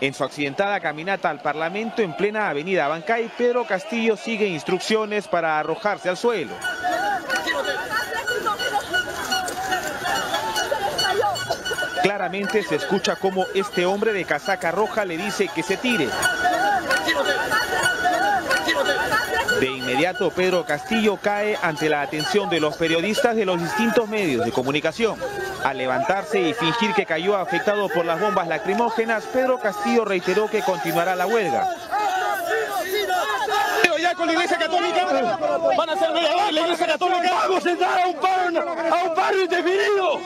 En 0.00 0.14
su 0.14 0.24
accidentada 0.24 0.80
caminata 0.80 1.28
al 1.28 1.42
Parlamento 1.42 2.00
en 2.00 2.16
plena 2.16 2.48
avenida 2.48 2.88
Bancay, 2.88 3.30
Pedro 3.36 3.66
Castillo 3.66 4.16
sigue 4.16 4.46
instrucciones 4.46 5.28
para 5.28 5.58
arrojarse 5.58 6.08
al 6.08 6.16
suelo. 6.16 6.54
Claramente 12.02 12.62
se 12.62 12.76
escucha 12.76 13.16
cómo 13.16 13.46
este 13.54 13.84
hombre 13.86 14.12
de 14.12 14.24
casaca 14.24 14.70
roja 14.70 15.04
le 15.04 15.16
dice 15.16 15.48
que 15.54 15.62
se 15.62 15.76
tire. 15.76 16.08
De 19.60 19.66
inmediato 19.66 20.30
Pedro 20.30 20.64
Castillo 20.64 21.18
cae 21.20 21.58
ante 21.60 21.90
la 21.90 22.00
atención 22.00 22.48
de 22.48 22.60
los 22.60 22.76
periodistas 22.76 23.36
de 23.36 23.44
los 23.44 23.60
distintos 23.60 24.08
medios 24.08 24.44
de 24.44 24.52
comunicación. 24.52 25.18
Al 25.62 25.76
levantarse 25.76 26.40
y 26.40 26.54
fingir 26.54 26.94
que 26.94 27.04
cayó 27.04 27.36
afectado 27.36 27.88
por 27.88 28.06
las 28.06 28.18
bombas 28.18 28.48
lacrimógenas, 28.48 29.24
Pedro 29.24 29.60
Castillo 29.60 30.06
reiteró 30.06 30.48
que 30.48 30.62
continuará 30.62 31.14
la 31.14 31.26
huelga. 31.26 31.68
La 36.52 36.60
Iglesia 36.62 36.86
Católica 36.86 37.32
vamos 37.32 37.66
a 37.66 37.70
entrar 37.70 38.00
a 38.00 38.06
un 38.08 38.20
paro, 38.20 38.70
a 38.70 39.04
un 39.04 39.14
paro 39.14 39.42
indefinido. 39.42 40.20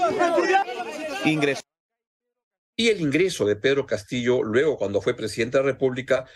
Ingresó. 1.25 1.63
Y 2.77 2.89
el 2.89 3.01
ingreso 3.01 3.45
de 3.45 3.57
Pedro 3.57 3.87
Castillo, 3.87 4.43
luego 4.43 4.77
cuando 4.77 5.01
fue 5.01 5.15
presidente 5.15 5.59
de 5.59 5.65
la 5.65 5.71
República, 5.71 6.27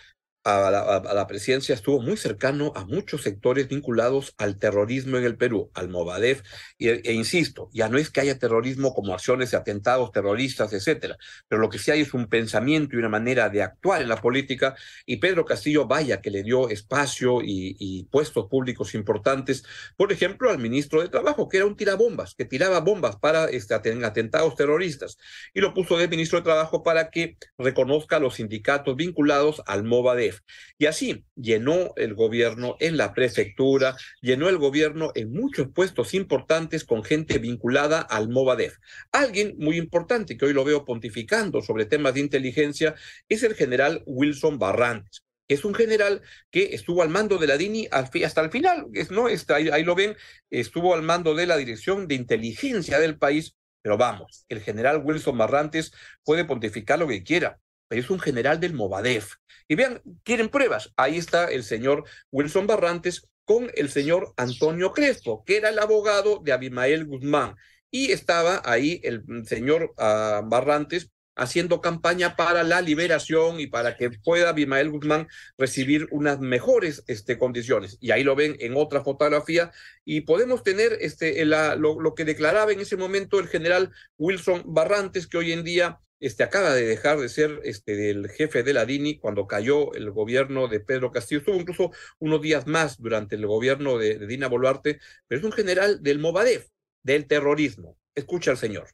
a 0.43 1.11
la, 1.13 1.27
presidencia 1.27 1.75
estuvo 1.75 2.01
muy 2.01 2.15
cercano 2.15 2.71
a 2.75 2.85
muchos 2.85 3.23
sectores 3.23 3.67
vinculados 3.67 4.33
al 4.37 4.57
terrorismo 4.57 5.17
en 5.17 5.25
el 5.25 5.35
Perú, 5.35 5.69
al 5.73 5.89
Movadef, 5.89 6.43
e, 6.79 7.11
insisto, 7.11 7.69
ya 7.73 7.89
no 7.89 7.97
es 7.97 8.09
que 8.09 8.21
haya 8.21 8.39
terrorismo 8.39 8.93
como 8.93 9.13
acciones 9.13 9.51
de 9.51 9.57
atentados 9.57 10.11
terroristas, 10.11 10.71
etcétera, 10.71 11.17
pero 11.47 11.61
lo 11.61 11.69
que 11.69 11.77
sí 11.77 11.91
hay 11.91 12.01
es 12.01 12.13
un 12.13 12.27
pensamiento 12.27 12.95
y 12.95 12.99
una 12.99 13.09
manera 13.09 13.49
de 13.49 13.61
actuar 13.61 14.01
en 14.01 14.07
la 14.07 14.21
política, 14.21 14.75
y 15.05 15.17
Pedro 15.17 15.43
Castillo, 15.43 15.87
vaya 15.87 16.21
que 16.21 16.31
le 16.31 16.43
dio 16.43 16.69
espacio 16.69 17.41
y, 17.41 17.75
y 17.77 18.03
puestos 18.05 18.47
públicos 18.47 18.95
importantes, 18.95 19.65
por 19.97 20.11
ejemplo, 20.11 20.49
al 20.49 20.59
ministro 20.59 21.01
de 21.01 21.09
Trabajo, 21.09 21.49
que 21.49 21.57
era 21.57 21.65
un 21.65 21.75
tirabombas, 21.75 22.33
que 22.35 22.45
tiraba 22.45 22.79
bombas 22.79 23.17
para 23.17 23.45
este, 23.45 23.73
atentados 23.73 24.55
terroristas, 24.55 25.17
y 25.53 25.59
lo 25.59 25.73
puso 25.73 25.97
de 25.97 26.07
ministro 26.07 26.39
de 26.39 26.45
Trabajo 26.45 26.81
para 26.81 27.09
que 27.09 27.37
reconozca 27.57 28.15
a 28.15 28.19
los 28.19 28.35
sindicatos 28.35 28.95
vinculados 28.95 29.61
al 29.65 29.83
Movadef 29.83 30.28
y 30.77 30.85
así 30.85 31.25
llenó 31.35 31.93
el 31.95 32.13
gobierno 32.13 32.75
en 32.79 32.97
la 32.97 33.13
prefectura, 33.13 33.95
llenó 34.21 34.49
el 34.49 34.57
gobierno 34.57 35.11
en 35.15 35.31
muchos 35.31 35.69
puestos 35.73 36.13
importantes 36.13 36.83
con 36.83 37.03
gente 37.03 37.37
vinculada 37.37 38.01
al 38.01 38.29
Movadef. 38.29 38.77
Alguien 39.11 39.55
muy 39.57 39.77
importante 39.77 40.37
que 40.37 40.45
hoy 40.45 40.53
lo 40.53 40.63
veo 40.63 40.85
pontificando 40.85 41.61
sobre 41.61 41.85
temas 41.85 42.13
de 42.13 42.21
inteligencia 42.21 42.95
es 43.27 43.43
el 43.43 43.55
general 43.55 44.03
Wilson 44.05 44.59
Barrantes 44.59 45.23
es 45.49 45.65
un 45.65 45.73
general 45.73 46.21
que 46.51 46.75
estuvo 46.75 47.01
al 47.01 47.09
mando 47.09 47.37
de 47.37 47.47
la 47.47 47.57
DINI 47.57 47.89
hasta 47.91 48.41
el 48.41 48.51
final, 48.51 48.85
¿no? 49.09 49.25
Ahí, 49.25 49.83
lo 49.83 49.95
ven, 49.95 50.15
estuvo 50.49 50.93
al 50.93 51.01
mando 51.01 51.33
de 51.33 51.47
la 51.47 51.57
Dirección 51.57 52.07
de 52.07 52.15
Inteligencia 52.15 52.99
del 52.99 53.17
país, 53.17 53.55
pero 53.81 53.97
vamos, 53.97 54.45
el 54.47 54.61
general 54.61 55.01
Wilson 55.03 55.37
Barrantes 55.37 55.91
puede 56.23 56.45
pontificar 56.45 56.99
lo 56.99 57.07
que 57.07 57.23
quiera, 57.23 57.59
es 57.89 58.09
un 58.09 58.19
general 58.19 58.59
del 58.59 58.73
Movadef. 58.73 59.35
Y 59.67 59.75
vean, 59.75 60.01
quieren 60.23 60.49
pruebas. 60.49 60.91
Ahí 60.95 61.17
está 61.17 61.45
el 61.45 61.63
señor 61.63 62.03
Wilson 62.31 62.67
Barrantes 62.67 63.27
con 63.45 63.71
el 63.75 63.89
señor 63.89 64.33
Antonio 64.37 64.91
Crespo, 64.93 65.43
que 65.43 65.57
era 65.57 65.69
el 65.69 65.79
abogado 65.79 66.39
de 66.43 66.51
Abimael 66.51 67.05
Guzmán. 67.05 67.55
Y 67.91 68.11
estaba 68.11 68.61
ahí 68.65 69.01
el 69.03 69.23
señor 69.47 69.93
uh, 69.97 70.47
Barrantes 70.47 71.11
haciendo 71.39 71.81
campaña 71.81 72.35
para 72.35 72.63
la 72.63 72.81
liberación 72.81 73.59
y 73.59 73.67
para 73.67 73.95
que 73.95 74.11
pueda 74.11 74.49
Abimael 74.49 74.89
Guzmán 74.89 75.27
recibir 75.57 76.07
unas 76.11 76.39
mejores 76.39 77.03
este, 77.07 77.37
condiciones. 77.37 77.97
Y 78.01 78.11
ahí 78.11 78.23
lo 78.23 78.35
ven 78.35 78.55
en 78.59 78.75
otra 78.75 79.03
fotografía 79.03 79.71
y 80.03 80.21
podemos 80.21 80.63
tener 80.63 80.97
este, 80.99 81.43
lo, 81.45 81.99
lo, 81.99 82.13
que 82.13 82.25
declaraba 82.25 82.71
en 82.71 82.81
ese 82.81 82.97
momento 82.97 83.39
el 83.39 83.47
general 83.47 83.91
Wilson 84.17 84.63
Barrantes, 84.65 85.27
que 85.27 85.37
hoy 85.37 85.53
en 85.53 85.63
día 85.63 85.99
este, 86.19 86.43
acaba 86.43 86.73
de 86.73 86.85
dejar 86.85 87.19
de 87.19 87.29
ser 87.29 87.61
este, 87.63 88.09
el 88.09 88.29
jefe 88.29 88.63
de 88.63 88.73
la 88.73 88.85
DINI 88.85 89.19
cuando 89.19 89.47
cayó 89.47 89.93
el 89.93 90.11
gobierno 90.11 90.67
de 90.67 90.79
Pedro 90.79 91.11
Castillo. 91.11 91.39
Estuvo 91.39 91.55
incluso 91.55 91.91
unos 92.19 92.41
días 92.41 92.67
más 92.67 93.01
durante 93.01 93.35
el 93.35 93.47
gobierno 93.47 93.97
de, 93.97 94.27
Dina 94.27 94.47
Boluarte, 94.47 94.99
pero 95.27 95.39
es 95.39 95.45
un 95.45 95.51
general 95.51 96.03
del 96.03 96.19
Movadef, 96.19 96.67
del 97.03 97.27
terrorismo. 97.27 97.97
Escucha 98.15 98.51
al 98.51 98.57
señor. 98.57 98.87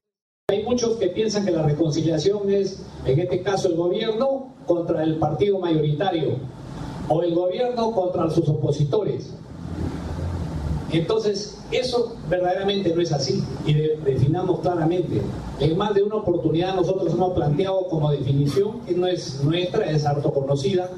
Hay 0.50 0.64
muchos 0.64 0.98
que 0.98 1.08
piensan 1.08 1.46
que 1.46 1.52
la 1.52 1.64
reconciliación 1.64 2.54
es, 2.54 2.86
en 3.06 3.20
este 3.20 3.42
caso, 3.42 3.68
el 3.70 3.76
gobierno 3.76 4.56
contra 4.68 5.04
el 5.04 5.18
partido 5.18 5.60
mayoritario 5.60 6.40
o 7.10 7.24
el 7.24 7.34
gobierno 7.34 7.92
contra 7.92 8.30
sus 8.30 8.48
opositores. 8.50 9.34
Entonces, 10.92 11.58
eso 11.72 12.16
verdaderamente 12.30 12.94
no 12.94 13.02
es 13.02 13.12
así 13.12 13.44
y 13.66 13.74
definamos 13.74 14.60
claramente. 14.60 15.22
En 15.60 15.78
más 15.78 15.94
de 15.94 16.04
una 16.04 16.16
oportunidad 16.18 16.76
nosotros 16.76 17.12
hemos 17.12 17.34
planteado 17.34 17.88
como 17.88 18.12
definición, 18.12 18.82
que 18.82 18.94
no 18.94 19.08
es 19.08 19.44
nuestra, 19.44 19.90
es 19.90 20.06
harto 20.06 20.32
conocida, 20.32 20.90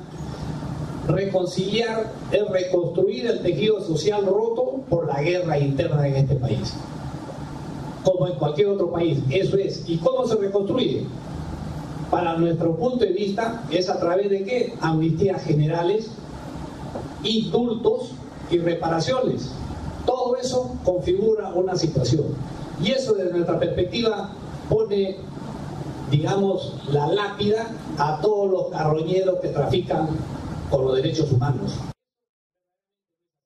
reconciliar 1.08 2.12
es 2.32 2.50
reconstruir 2.50 3.28
el 3.28 3.42
tejido 3.42 3.82
social 3.82 4.26
roto 4.26 4.82
por 4.90 5.08
la 5.08 5.22
guerra 5.22 5.58
interna 5.58 6.08
en 6.08 6.16
este 6.18 6.36
país. 6.36 6.74
Como 8.04 8.28
en 8.28 8.36
cualquier 8.36 8.68
otro 8.68 8.92
país, 8.92 9.20
eso 9.30 9.58
es. 9.58 9.84
¿Y 9.88 9.98
cómo 9.98 10.28
se 10.28 10.36
reconstruye? 10.36 11.06
Para 12.12 12.38
nuestro 12.38 12.76
punto 12.76 13.06
de 13.06 13.12
vista 13.12 13.64
es 13.70 13.90
a 13.90 14.00
través 14.00 14.30
de 14.30 14.44
qué? 14.44 14.74
Amnistías 14.82 15.44
generales, 15.44 16.10
indultos 17.24 18.12
y 18.50 18.60
reparaciones 18.60 19.52
todo 20.08 20.38
eso 20.38 20.80
configura 20.84 21.50
una 21.50 21.76
situación. 21.76 22.36
Y 22.82 22.92
eso 22.92 23.14
desde 23.14 23.32
nuestra 23.32 23.60
perspectiva 23.60 24.34
pone, 24.70 25.18
digamos, 26.10 26.82
la 26.90 27.08
lápida 27.08 27.70
a 28.00 28.20
todos 28.22 28.50
los 28.50 28.72
carroñeros 28.72 29.40
que 29.40 29.50
trafican 29.50 30.08
con 30.72 30.86
los 30.86 30.96
derechos 30.96 31.32
humanos. 31.32 31.78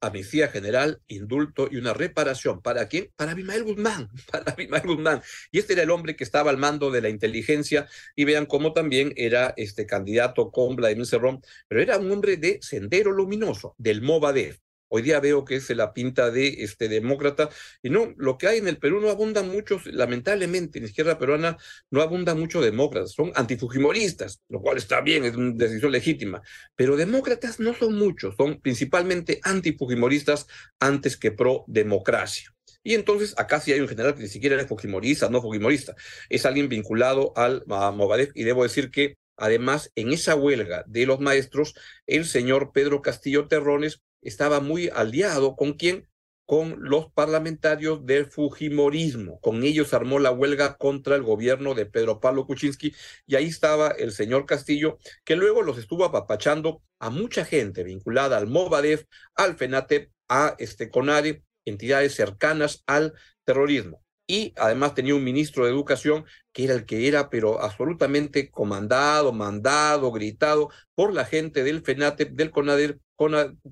Amnistía 0.03 0.47
general, 0.47 0.99
indulto 1.07 1.67
y 1.69 1.77
una 1.77 1.93
reparación. 1.93 2.61
¿Para 2.61 2.87
quién? 2.87 3.11
Para 3.15 3.33
Abimael 3.33 3.63
Guzmán. 3.63 4.09
Para 4.31 4.51
Abimael 4.51 4.87
Guzmán. 4.87 5.21
Y 5.51 5.59
este 5.59 5.73
era 5.73 5.83
el 5.83 5.91
hombre 5.91 6.15
que 6.15 6.23
estaba 6.23 6.49
al 6.49 6.57
mando 6.57 6.89
de 6.89 7.01
la 7.01 7.09
inteligencia. 7.09 7.87
Y 8.15 8.25
vean 8.25 8.47
cómo 8.47 8.73
también 8.73 9.13
era 9.15 9.53
este 9.57 9.85
candidato 9.85 10.51
con 10.51 10.75
Vladimir 10.75 11.05
Cerrón, 11.05 11.41
pero 11.67 11.81
era 11.81 11.97
un 11.97 12.11
hombre 12.11 12.37
de 12.37 12.59
sendero 12.61 13.11
luminoso, 13.11 13.75
del 13.77 14.01
Movadef. 14.01 14.57
Hoy 14.93 15.03
día 15.03 15.21
veo 15.21 15.45
que 15.45 15.55
es 15.55 15.69
la 15.69 15.93
pinta 15.93 16.31
de 16.31 16.63
este 16.63 16.89
demócrata. 16.89 17.49
Y 17.81 17.89
no, 17.89 18.13
lo 18.17 18.37
que 18.37 18.47
hay 18.47 18.57
en 18.57 18.67
el 18.67 18.77
Perú 18.77 18.99
no 18.99 19.09
abundan 19.09 19.47
muchos, 19.47 19.85
lamentablemente, 19.85 20.79
en 20.79 20.83
la 20.83 20.89
izquierda 20.89 21.17
peruana 21.17 21.57
no 21.91 22.01
abundan 22.01 22.37
muchos 22.37 22.61
demócratas, 22.61 23.13
son 23.13 23.31
antifujimoristas, 23.35 24.41
lo 24.49 24.59
cual 24.59 24.77
está 24.77 24.99
bien, 24.99 25.23
es 25.23 25.37
una 25.37 25.53
decisión 25.55 25.93
legítima. 25.93 26.41
Pero 26.75 26.97
demócratas 26.97 27.61
no 27.61 27.73
son 27.73 27.97
muchos, 27.97 28.35
son 28.35 28.59
principalmente 28.59 29.39
antifujimoristas 29.43 30.47
antes 30.81 31.15
que 31.15 31.31
pro 31.31 31.63
democracia. 31.67 32.53
Y 32.83 32.95
entonces 32.95 33.33
acá 33.37 33.61
sí 33.61 33.71
hay 33.71 33.79
un 33.79 33.87
general 33.87 34.13
que 34.13 34.23
ni 34.23 34.27
siquiera 34.27 34.59
es 34.59 34.67
fujimorista, 34.67 35.29
no 35.29 35.41
fujimorista, 35.41 35.95
es 36.27 36.45
alguien 36.45 36.67
vinculado 36.67 37.31
al 37.37 37.63
a 37.69 37.95
y 38.35 38.43
debo 38.43 38.63
decir 38.63 38.91
que 38.91 39.15
además 39.37 39.89
en 39.95 40.11
esa 40.11 40.35
huelga 40.35 40.83
de 40.85 41.05
los 41.05 41.21
maestros, 41.21 41.75
el 42.07 42.25
señor 42.25 42.71
Pedro 42.73 43.01
Castillo 43.01 43.47
Terrones 43.47 44.01
estaba 44.21 44.59
muy 44.59 44.89
aliado 44.89 45.55
con 45.55 45.73
quién? 45.73 46.07
Con 46.45 46.77
los 46.79 47.11
parlamentarios 47.13 48.05
del 48.05 48.25
Fujimorismo. 48.25 49.39
Con 49.39 49.63
ellos 49.63 49.93
armó 49.93 50.19
la 50.19 50.31
huelga 50.31 50.77
contra 50.77 51.15
el 51.15 51.23
gobierno 51.23 51.73
de 51.73 51.85
Pedro 51.85 52.19
Pablo 52.19 52.45
Kuczynski 52.45 52.93
y 53.25 53.35
ahí 53.35 53.45
estaba 53.45 53.89
el 53.89 54.11
señor 54.11 54.45
Castillo, 54.45 54.97
que 55.23 55.35
luego 55.35 55.61
los 55.61 55.77
estuvo 55.77 56.03
apapachando 56.05 56.81
a 56.99 57.09
mucha 57.09 57.45
gente 57.45 57.83
vinculada 57.83 58.37
al 58.37 58.47
Movadef, 58.47 59.05
al 59.35 59.55
FENATEP, 59.55 60.11
a 60.27 60.55
este 60.59 60.89
CONARE, 60.89 61.43
entidades 61.65 62.15
cercanas 62.15 62.83
al 62.85 63.13
terrorismo. 63.43 64.03
Y 64.27 64.53
además 64.55 64.95
tenía 64.95 65.15
un 65.15 65.23
ministro 65.23 65.65
de 65.65 65.71
Educación 65.71 66.25
que 66.53 66.63
era 66.63 66.73
el 66.73 66.85
que 66.85 67.07
era, 67.07 67.29
pero 67.29 67.61
absolutamente 67.61 68.49
comandado, 68.49 69.33
mandado, 69.33 70.11
gritado 70.11 70.69
por 70.95 71.13
la 71.13 71.25
gente 71.25 71.63
del 71.63 71.81
FENATEP, 71.81 72.31
del 72.31 72.51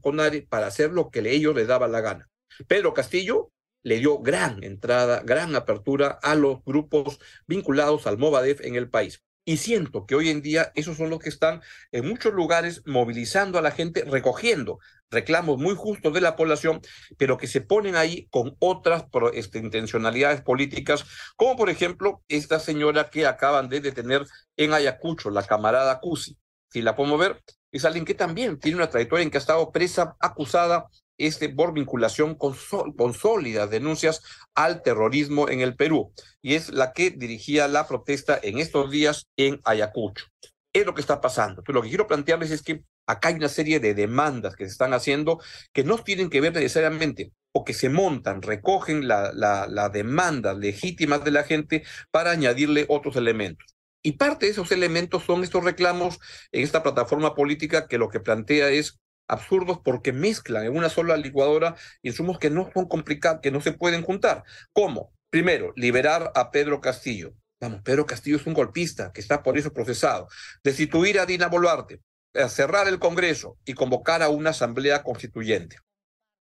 CONARE, 0.01 0.41
para 0.43 0.67
hacer 0.67 0.91
lo 0.91 1.09
que 1.09 1.19
ellos 1.19 1.55
les 1.55 1.67
daba 1.67 1.87
la 1.87 2.01
gana. 2.01 2.29
Pedro 2.67 2.93
Castillo 2.93 3.51
le 3.83 3.99
dio 3.99 4.19
gran 4.19 4.63
entrada, 4.63 5.21
gran 5.23 5.55
apertura 5.55 6.19
a 6.21 6.35
los 6.35 6.63
grupos 6.65 7.19
vinculados 7.47 8.07
al 8.07 8.17
Movadef 8.17 8.61
en 8.61 8.75
el 8.75 8.89
país. 8.89 9.23
Y 9.45 9.57
siento 9.57 10.05
que 10.05 10.15
hoy 10.15 10.29
en 10.29 10.41
día 10.41 10.71
esos 10.75 10.97
son 10.97 11.09
los 11.09 11.19
que 11.19 11.29
están 11.29 11.61
en 11.91 12.07
muchos 12.07 12.33
lugares 12.33 12.83
movilizando 12.85 13.57
a 13.57 13.61
la 13.61 13.71
gente, 13.71 14.03
recogiendo 14.03 14.79
reclamos 15.11 15.57
muy 15.57 15.75
justos 15.75 16.13
de 16.13 16.21
la 16.21 16.35
población, 16.35 16.81
pero 17.17 17.37
que 17.37 17.47
se 17.47 17.61
ponen 17.61 17.95
ahí 17.95 18.27
con 18.29 18.55
otras 18.59 19.05
este, 19.33 19.59
intencionalidades 19.59 20.41
políticas, 20.41 21.05
como 21.35 21.55
por 21.55 21.69
ejemplo 21.69 22.23
esta 22.27 22.59
señora 22.59 23.09
que 23.09 23.25
acaban 23.25 23.69
de 23.69 23.81
detener 23.81 24.25
en 24.57 24.73
Ayacucho, 24.73 25.29
la 25.29 25.43
camarada 25.43 25.99
Cusi. 25.99 26.37
Si 26.69 26.81
la 26.81 26.95
podemos 26.95 27.19
ver, 27.19 27.41
es 27.71 27.85
alguien 27.85 28.05
que 28.05 28.13
también 28.13 28.59
tiene 28.59 28.77
una 28.77 28.89
trayectoria 28.89 29.23
en 29.23 29.31
que 29.31 29.37
ha 29.37 29.41
estado 29.41 29.71
presa, 29.71 30.15
acusada 30.19 30.87
este, 31.17 31.49
por 31.49 31.73
vinculación 31.73 32.35
con, 32.35 32.55
con, 32.95 33.13
sólidas 33.13 33.69
denuncias 33.69 34.21
al 34.55 34.81
terrorismo 34.81 35.49
en 35.49 35.61
el 35.61 35.75
Perú, 35.75 36.13
y 36.41 36.55
es 36.55 36.69
la 36.69 36.93
que 36.93 37.11
dirigía 37.11 37.67
la 37.67 37.87
protesta 37.87 38.39
en 38.41 38.57
estos 38.57 38.89
días 38.89 39.27
en 39.37 39.59
Ayacucho. 39.65 40.25
Es 40.73 40.85
lo 40.85 40.93
que 40.93 41.01
está 41.01 41.19
pasando. 41.19 41.63
Pero 41.63 41.77
lo 41.77 41.81
que 41.81 41.89
quiero 41.89 42.07
plantearles 42.07 42.51
es 42.51 42.61
que 42.61 42.83
acá 43.07 43.29
hay 43.29 43.35
una 43.35 43.49
serie 43.49 43.79
de 43.79 43.95
demandas 43.95 44.55
que 44.55 44.65
se 44.65 44.71
están 44.71 44.93
haciendo 44.93 45.41
que 45.73 45.83
no 45.83 45.97
tienen 45.97 46.29
que 46.29 46.41
ver 46.41 46.53
necesariamente 46.53 47.33
o 47.51 47.65
que 47.65 47.73
se 47.73 47.89
montan, 47.89 48.43
recogen 48.43 49.07
la, 49.07 49.31
la, 49.33 49.67
la 49.67 49.89
demanda 49.89 50.53
legítima 50.53 51.17
de 51.17 51.31
la 51.31 51.43
gente 51.43 51.83
para 52.11 52.31
añadirle 52.31 52.85
otros 52.87 53.15
elementos. 53.15 53.78
Y 54.01 54.13
parte 54.13 54.45
de 54.45 54.53
esos 54.53 54.71
elementos 54.71 55.23
son 55.25 55.43
estos 55.43 55.63
reclamos 55.63 56.19
en 56.51 56.63
esta 56.63 56.83
plataforma 56.83 57.35
política 57.35 57.87
que 57.87 57.97
lo 57.97 58.09
que 58.09 58.19
plantea 58.19 58.69
es 58.69 58.99
absurdos 59.27 59.79
porque 59.83 60.13
mezclan 60.13 60.65
en 60.65 60.75
una 60.75 60.89
sola 60.89 61.17
licuadora 61.17 61.75
insumos 62.01 62.39
que 62.39 62.49
no 62.49 62.69
son 62.73 62.87
complicados, 62.87 63.41
que 63.41 63.51
no 63.51 63.61
se 63.61 63.73
pueden 63.73 64.01
juntar. 64.01 64.43
¿Cómo? 64.73 65.13
Primero, 65.29 65.73
liberar 65.75 66.31
a 66.33 66.49
Pedro 66.49 66.81
Castillo. 66.81 67.33
Vamos, 67.61 67.81
Pedro 67.83 68.05
Castillo 68.05 68.37
es 68.37 68.47
un 68.47 68.53
golpista 68.53 69.11
que 69.11 69.21
está 69.21 69.43
por 69.43 69.57
eso 69.57 69.73
procesado. 69.73 70.27
Destituir 70.63 71.19
a 71.19 71.25
Dina 71.25 71.47
Boluarte, 71.47 72.01
cerrar 72.47 72.87
el 72.87 72.99
Congreso 72.99 73.57
y 73.65 73.73
convocar 73.73 74.23
a 74.23 74.29
una 74.29 74.51
asamblea 74.51 75.03
constituyente 75.03 75.77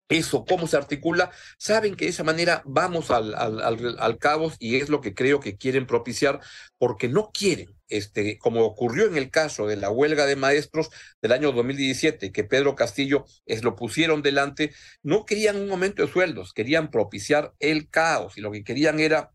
eso, 0.09 0.45
cómo 0.45 0.67
se 0.67 0.77
articula, 0.77 1.31
saben 1.59 1.97
que 1.97 2.05
de 2.05 2.11
esa 2.11 2.25
manera 2.25 2.63
vamos 2.67 3.11
al, 3.11 3.35
al, 3.35 3.61
al, 3.61 3.99
al 3.99 4.19
y 4.59 4.77
es 4.77 4.89
lo 4.89 5.01
que 5.01 5.15
creo 5.15 5.41
que 5.41 5.57
quieren 5.57 5.87
propiciar 5.87 6.41
porque 6.79 7.09
no 7.09 7.31
quieren, 7.33 7.75
este, 7.89 8.39
como 8.39 8.65
ocurrió 8.65 9.07
en 9.07 9.17
el 9.17 9.31
caso 9.31 9.67
de 9.67 9.77
la 9.77 9.91
huelga 9.91 10.27
de 10.27 10.37
maestros 10.37 10.91
del 11.23 11.33
año 11.33 11.53
2017, 11.53 12.33
que 12.33 12.45
Pedro 12.45 12.75
Castillo 12.75 13.25
es, 13.47 13.65
lo 13.65 13.77
pusieron 13.77 14.23
delante, 14.23 14.75
no 15.03 15.25
querían 15.25 15.57
un 15.57 15.71
aumento 15.71 16.05
de 16.05 16.13
sueldos, 16.13 16.53
querían 16.53 16.91
propiciar 16.91 17.55
el 17.59 17.89
caos 17.89 18.37
y 18.37 18.41
lo 18.41 18.53
que 18.53 18.65
querían 18.65 19.01
era 19.01 19.33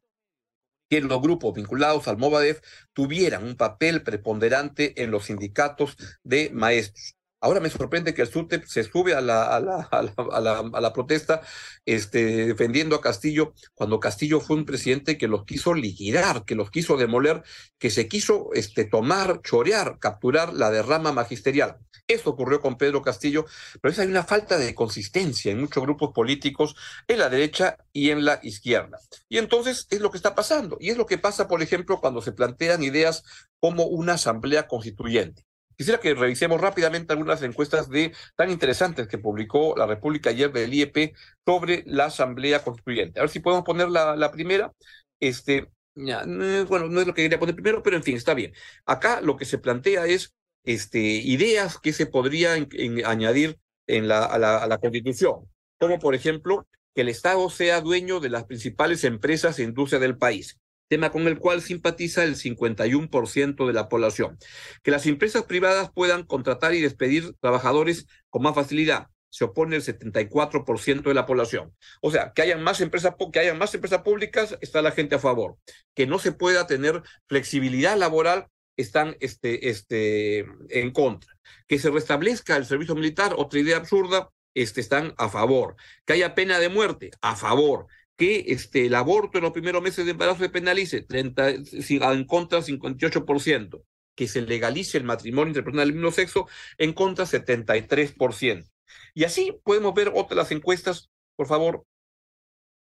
que 0.90 1.02
los 1.02 1.22
grupos 1.22 1.54
vinculados 1.54 2.08
al 2.08 2.18
Movadef 2.18 2.62
tuvieran 2.94 3.44
un 3.44 3.56
papel 3.56 4.02
preponderante 4.04 5.02
en 5.04 5.12
los 5.12 5.26
sindicatos 5.26 5.96
de 6.24 6.50
maestros. 6.52 7.19
Ahora 7.42 7.62
me 7.62 7.70
sorprende 7.70 8.14
que 8.14 8.22
el 8.22 8.28
SUTEP 8.28 8.66
se 8.66 8.84
sube 8.84 9.14
a 9.14 9.22
la, 9.22 9.44
a 9.44 9.60
la, 9.62 9.88
a 9.92 10.42
la, 10.42 10.60
a 10.60 10.82
la, 10.82 10.94
protesta 10.94 11.42
este, 11.86 12.48
defendiendo 12.48 12.96
a 12.96 13.02
Castillo, 13.02 13.54
cuando 13.76 14.02
Castillo 14.02 14.42
fue 14.42 14.58
un 14.58 14.66
presidente 14.66 15.18
que 15.18 15.30
los 15.30 15.46
quiso 15.46 15.74
liquidar, 15.74 16.44
que 16.44 16.56
los 16.56 16.70
quiso 16.70 16.98
demoler, 16.98 17.44
que 17.78 17.92
se 17.92 18.10
quiso 18.10 18.50
este, 18.54 18.84
tomar, 18.84 19.42
chorear, 19.42 20.00
capturar 20.00 20.54
la 20.54 20.70
derrama 20.70 21.14
magisterial. 21.14 21.78
Eso 22.10 22.32
ocurrió 22.32 22.60
con 22.60 22.78
Pedro 22.78 23.04
Castillo, 23.04 23.46
pero 23.82 23.92
es 23.92 24.00
hay 24.00 24.08
una 24.08 24.24
falta 24.24 24.58
de 24.58 24.74
consistencia 24.76 25.52
en 25.52 25.62
muchos 25.62 25.84
grupos 25.84 26.12
políticos, 26.12 26.76
en 27.08 27.20
la 27.20 27.30
derecha 27.30 27.78
y 27.94 28.10
en 28.10 28.26
la 28.26 28.40
izquierda. 28.42 29.00
Y 29.30 29.38
entonces 29.38 29.88
es 29.92 30.02
lo 30.02 30.10
que 30.10 30.18
está 30.18 30.34
pasando. 30.36 30.78
Y 30.80 30.90
es 30.90 30.98
lo 30.98 31.06
que 31.06 31.20
pasa, 31.20 31.48
por 31.48 31.62
ejemplo, 31.62 32.02
cuando 32.02 32.22
se 32.22 32.32
plantean 32.32 32.84
ideas 32.84 33.24
como 33.60 33.86
una 33.86 34.14
asamblea 34.14 34.68
constituyente. 34.68 35.46
Quisiera 35.80 36.02
que 36.02 36.14
revisemos 36.14 36.60
rápidamente 36.60 37.14
algunas 37.14 37.42
encuestas 37.42 37.90
de 37.90 38.12
tan 38.36 38.50
interesantes 38.52 39.08
que 39.08 39.18
publicó 39.18 39.76
la 39.78 39.86
República 39.86 40.30
ayer 40.30 40.52
del 40.52 40.74
IEP 40.74 41.16
sobre 41.46 41.84
la 41.86 42.08
Asamblea 42.08 42.62
Constituyente. 42.66 43.18
A 43.18 43.24
ver 43.24 43.30
si 43.30 43.40
podemos 43.40 43.64
poner 43.64 43.88
la, 43.88 44.32
primera. 44.34 44.74
Este, 45.22 45.70
ya, 45.96 46.26
bueno, 46.68 46.90
no 46.90 47.00
es 47.00 47.08
lo 47.08 47.14
que 47.14 47.22
quería 47.22 47.40
poner 47.40 47.56
primero, 47.56 47.82
pero 47.82 47.96
en 47.96 48.04
fin, 48.04 48.18
está 48.18 48.34
bien. 48.34 48.52
Acá 48.86 49.22
lo 49.22 49.38
que 49.38 49.46
se 49.46 49.58
plantea 49.58 50.06
es 50.06 50.34
este, 50.66 51.00
ideas 51.00 51.78
que 51.80 51.94
se 51.94 52.08
podrían 52.08 52.68
añadir 53.06 53.58
en 53.88 54.10
la, 54.10 54.26
a 54.26 54.68
la 54.68 54.78
Constitución, 54.80 55.50
como 55.80 55.98
por 55.98 56.14
ejemplo 56.14 56.68
que 56.94 57.02
el 57.04 57.08
Estado 57.08 57.50
sea 57.50 57.80
dueño 57.80 58.20
de 58.20 58.28
las 58.28 58.44
principales 58.44 59.06
empresas 59.06 59.58
e 59.60 59.64
industrias 59.64 60.02
del 60.02 60.18
país 60.18 60.60
tema 60.90 61.12
con 61.12 61.28
el 61.28 61.38
cual 61.38 61.62
simpatiza 61.62 62.26
el 62.26 62.36
51% 62.36 63.68
de 63.68 63.74
la 63.74 63.88
población. 63.88 64.38
Que 64.84 64.92
las 64.92 65.06
empresas 65.06 65.44
privadas 65.44 65.92
puedan 65.94 66.24
contratar 66.24 66.74
y 66.74 66.82
despedir 66.82 67.34
trabajadores 67.40 68.08
con 68.30 68.42
más 68.42 68.56
facilidad. 68.56 69.08
Se 69.30 69.44
opone 69.44 69.76
el 69.76 69.84
74% 69.84 71.04
de 71.04 71.14
la 71.14 71.28
población. 71.28 71.74
O 72.02 72.12
sea, 72.12 72.34
que 72.34 72.42
hayan 72.42 72.64
más 72.64 72.82
empresas 72.82 73.14
que 73.32 73.54
más 73.54 73.74
empresas 73.76 74.02
públicas, 74.02 74.58
está 74.60 74.82
la 74.82 74.92
gente 74.92 75.16
a 75.16 75.20
favor. 75.20 75.58
Que 75.94 76.08
no 76.08 76.18
se 76.18 76.32
pueda 76.32 76.66
tener 76.66 77.04
flexibilidad 77.28 77.96
laboral, 77.96 78.48
están 78.76 79.16
este, 79.20 79.70
este, 79.70 80.40
en 80.70 80.92
contra. 80.92 81.32
Que 81.68 81.78
se 81.78 81.92
restablezca 81.92 82.58
el 82.58 82.66
servicio 82.66 82.96
militar, 82.96 83.36
otra 83.38 83.60
idea 83.60 83.78
absurda, 83.78 84.30
este, 84.56 84.82
están 84.82 85.14
a 85.18 85.30
favor. 85.30 85.76
Que 86.06 86.14
haya 86.14 86.34
pena 86.34 86.58
de 86.58 86.70
muerte, 86.70 87.12
a 87.22 87.36
favor 87.36 87.86
que 88.20 88.44
este, 88.48 88.86
el 88.86 88.96
aborto 88.96 89.38
en 89.38 89.46
los 89.46 89.54
primeros 89.54 89.82
meses 89.82 90.04
de 90.04 90.12
embarazo 90.12 90.40
se 90.40 90.50
penalice, 90.50 91.02
30, 91.02 91.52
en 91.52 92.26
contra 92.26 92.60
58%, 92.60 93.82
que 94.14 94.28
se 94.28 94.42
legalice 94.42 94.98
el 94.98 95.06
matrimonio 95.06 95.48
entre 95.48 95.64
personas 95.64 95.86
del 95.86 95.96
mismo 95.96 96.12
sexo, 96.12 96.46
en 96.78 96.92
contra 96.92 97.24
73%. 97.24 98.70
Y 99.14 99.24
así 99.24 99.58
podemos 99.64 99.94
ver 99.94 100.12
otras 100.14 100.52
encuestas, 100.52 101.10
por 101.38 101.48
favor. 101.48 101.86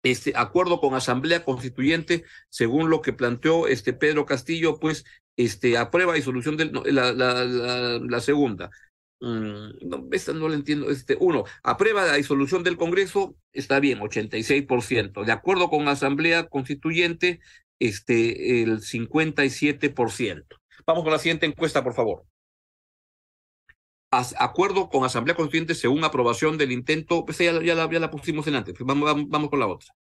Este 0.01 0.33
acuerdo 0.35 0.79
con 0.79 0.95
Asamblea 0.95 1.45
Constituyente, 1.45 2.23
según 2.49 2.89
lo 2.89 3.03
que 3.03 3.13
planteó 3.13 3.67
este 3.67 3.93
Pedro 3.93 4.25
Castillo, 4.25 4.79
pues 4.79 5.05
este 5.37 5.77
aprueba 5.77 6.15
disolución 6.15 6.57
de 6.57 6.65
la, 6.65 7.13
la, 7.13 7.45
la, 7.45 7.99
la 7.99 8.19
segunda. 8.19 8.71
Mm, 9.21 9.71
no, 9.81 10.07
esta 10.11 10.33
no 10.33 10.47
la 10.49 10.55
entiendo. 10.55 10.89
Este, 10.89 11.17
uno, 11.19 11.43
aprueba 11.63 12.05
la 12.05 12.15
disolución 12.15 12.63
del 12.63 12.77
Congreso, 12.77 13.35
está 13.53 13.79
bien, 13.79 13.99
86%. 13.99 15.23
De 15.23 15.31
acuerdo 15.31 15.69
con 15.69 15.87
Asamblea 15.87 16.47
Constituyente, 16.47 17.39
este, 17.79 18.63
el 18.63 18.81
57%. 18.81 20.45
Vamos 20.85 21.03
con 21.03 21.11
la 21.11 21.19
siguiente 21.19 21.45
encuesta, 21.45 21.83
por 21.83 21.93
favor. 21.93 22.25
Acuerdo 24.11 24.89
con 24.89 25.03
Asamblea 25.03 25.35
Constituyente 25.35 25.75
según 25.75 26.03
aprobación 26.03 26.57
del 26.57 26.71
intento, 26.71 27.25
pues 27.25 27.37
ya, 27.37 27.61
ya, 27.61 27.75
la, 27.75 27.89
ya 27.91 27.99
la 27.99 28.09
pusimos 28.09 28.47
en 28.47 28.55
antes, 28.55 28.75
vamos, 28.79 29.05
vamos, 29.05 29.29
vamos 29.29 29.49
con 29.51 29.59
la 29.59 29.67
otra. 29.67 29.93